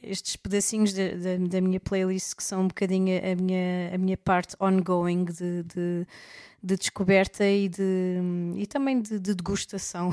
estes 0.00 0.36
pedacinhos 0.36 0.92
da, 0.92 1.08
da, 1.08 1.36
da, 1.48 1.60
minha 1.60 1.80
playlist 1.80 2.36
que 2.36 2.44
são 2.44 2.62
um 2.62 2.68
bocadinho 2.68 3.18
a 3.18 3.34
minha, 3.34 3.94
a 3.94 3.98
minha 3.98 4.16
parte 4.16 4.54
ongoing 4.60 5.24
de, 5.24 5.64
de 5.64 6.06
de 6.66 6.76
descoberta 6.76 7.46
e, 7.46 7.68
de, 7.68 8.18
e 8.56 8.66
também 8.66 9.00
de, 9.00 9.20
de 9.20 9.34
degustação 9.34 10.10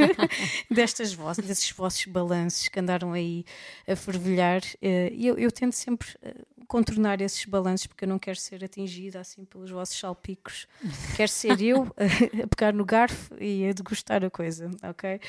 destas 0.70 1.14
vozes, 1.14 1.46
desses 1.46 1.70
vossos 1.70 2.04
balanços 2.04 2.68
que 2.68 2.78
andaram 2.78 3.14
aí 3.14 3.44
a 3.86 3.96
fervilhar. 3.96 4.60
Eh, 4.82 5.10
e 5.14 5.26
eu, 5.26 5.38
eu 5.38 5.50
tento 5.50 5.72
sempre 5.72 6.08
eh, 6.22 6.34
contornar 6.66 7.22
esses 7.22 7.46
balanços 7.46 7.86
porque 7.86 8.04
eu 8.04 8.08
não 8.08 8.18
quero 8.18 8.38
ser 8.38 8.62
atingida 8.62 9.18
assim 9.18 9.46
pelos 9.46 9.70
vossos 9.70 9.98
salpicos. 9.98 10.68
quero 11.16 11.32
ser 11.32 11.58
eu 11.62 11.84
a, 11.96 12.46
pegar 12.46 12.74
no 12.74 12.84
garfo 12.84 13.34
e 13.40 13.66
a 13.66 13.72
degustar 13.72 14.22
a 14.22 14.28
coisa, 14.28 14.70
ok? 14.82 15.16
Uh, 15.16 15.20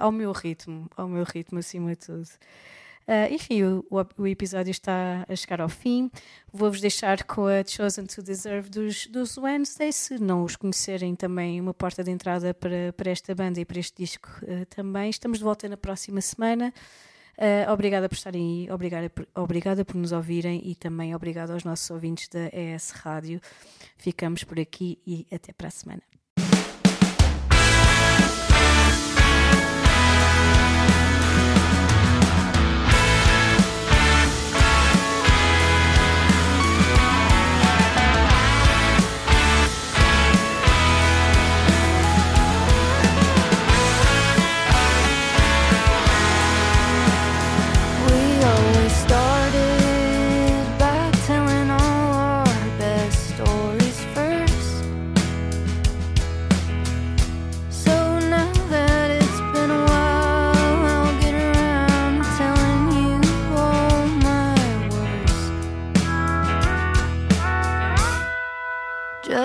ao 0.00 0.10
meu 0.10 0.32
ritmo, 0.32 0.88
ao 0.96 1.06
meu 1.06 1.24
ritmo 1.24 1.58
acima 1.58 1.90
de 1.90 1.96
tudo. 1.96 2.28
Uh, 3.06 3.34
enfim, 3.34 3.62
o, 3.64 3.84
o, 4.18 4.26
episódio 4.26 4.70
está 4.70 5.26
a 5.28 5.34
chegar 5.34 5.60
ao 5.60 5.68
fim. 5.68 6.10
Vou-vos 6.52 6.80
deixar 6.80 7.24
com 7.24 7.46
a 7.46 7.64
Chosen 7.64 8.06
to 8.06 8.22
Deserve 8.22 8.70
dos, 8.70 9.06
dos 9.06 9.36
Wednesday. 9.36 9.92
Se 9.92 10.18
não 10.18 10.44
os 10.44 10.56
conhecerem, 10.56 11.14
também 11.14 11.60
uma 11.60 11.74
porta 11.74 12.04
de 12.04 12.10
entrada 12.10 12.54
para, 12.54 12.92
para 12.96 13.10
esta 13.10 13.34
banda 13.34 13.60
e 13.60 13.64
para 13.64 13.80
este 13.80 14.02
disco 14.02 14.28
uh, 14.42 14.64
também. 14.66 15.10
Estamos 15.10 15.38
de 15.38 15.44
volta 15.44 15.68
na 15.68 15.76
próxima 15.76 16.20
semana. 16.20 16.72
Uh, 17.38 17.72
obrigada 17.72 18.08
por 18.08 18.14
estarem 18.14 18.66
aí, 18.66 18.70
obrigada 18.70 19.08
por, 19.08 19.26
obrigada 19.34 19.84
por 19.84 19.96
nos 19.96 20.12
ouvirem 20.12 20.60
e 20.64 20.74
também 20.74 21.14
obrigada 21.14 21.54
aos 21.54 21.64
nossos 21.64 21.90
ouvintes 21.90 22.28
da 22.28 22.48
ES 22.52 22.90
Rádio. 22.90 23.40
Ficamos 23.96 24.44
por 24.44 24.60
aqui 24.60 25.00
e 25.06 25.26
até 25.32 25.52
para 25.52 25.68
a 25.68 25.70
semana. 25.70 26.21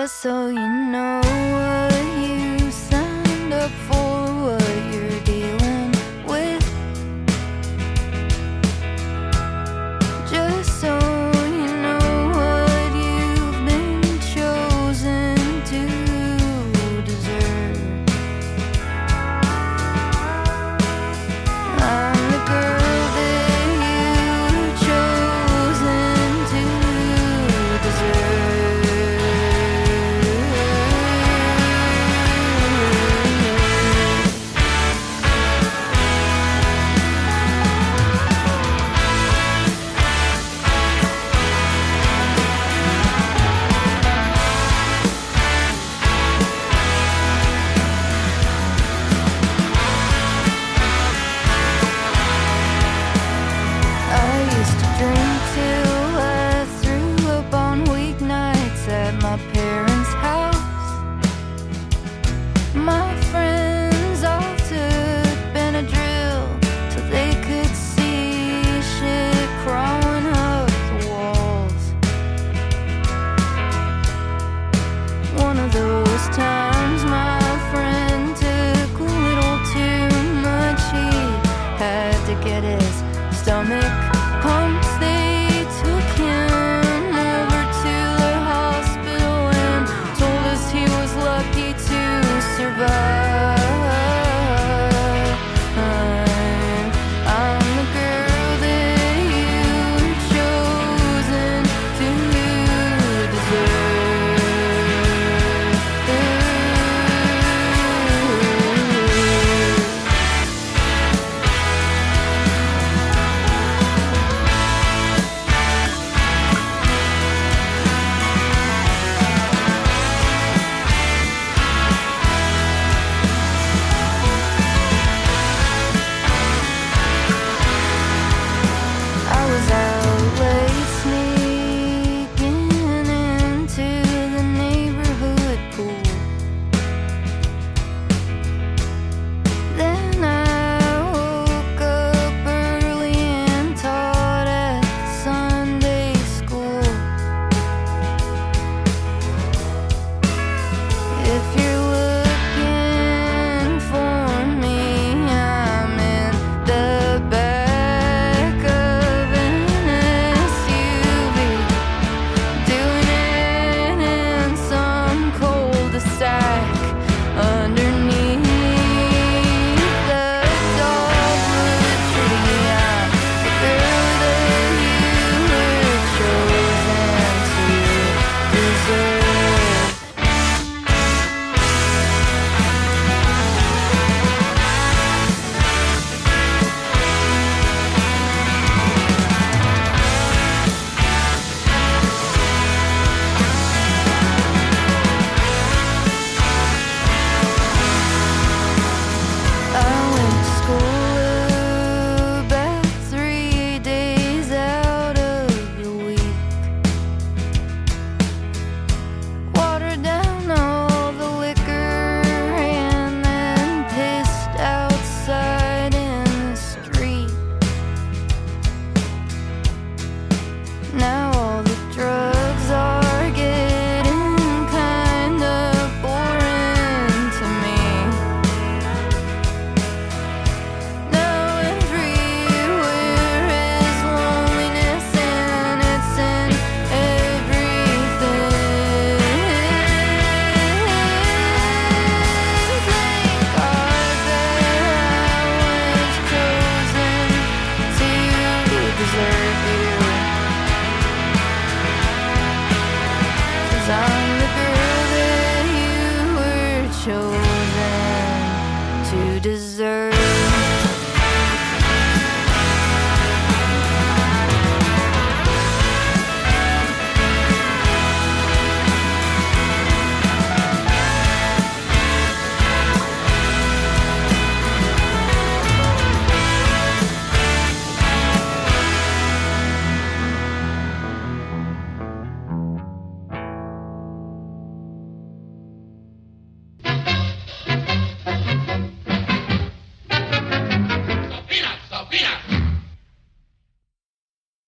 So 0.08 0.48
you 0.48 1.47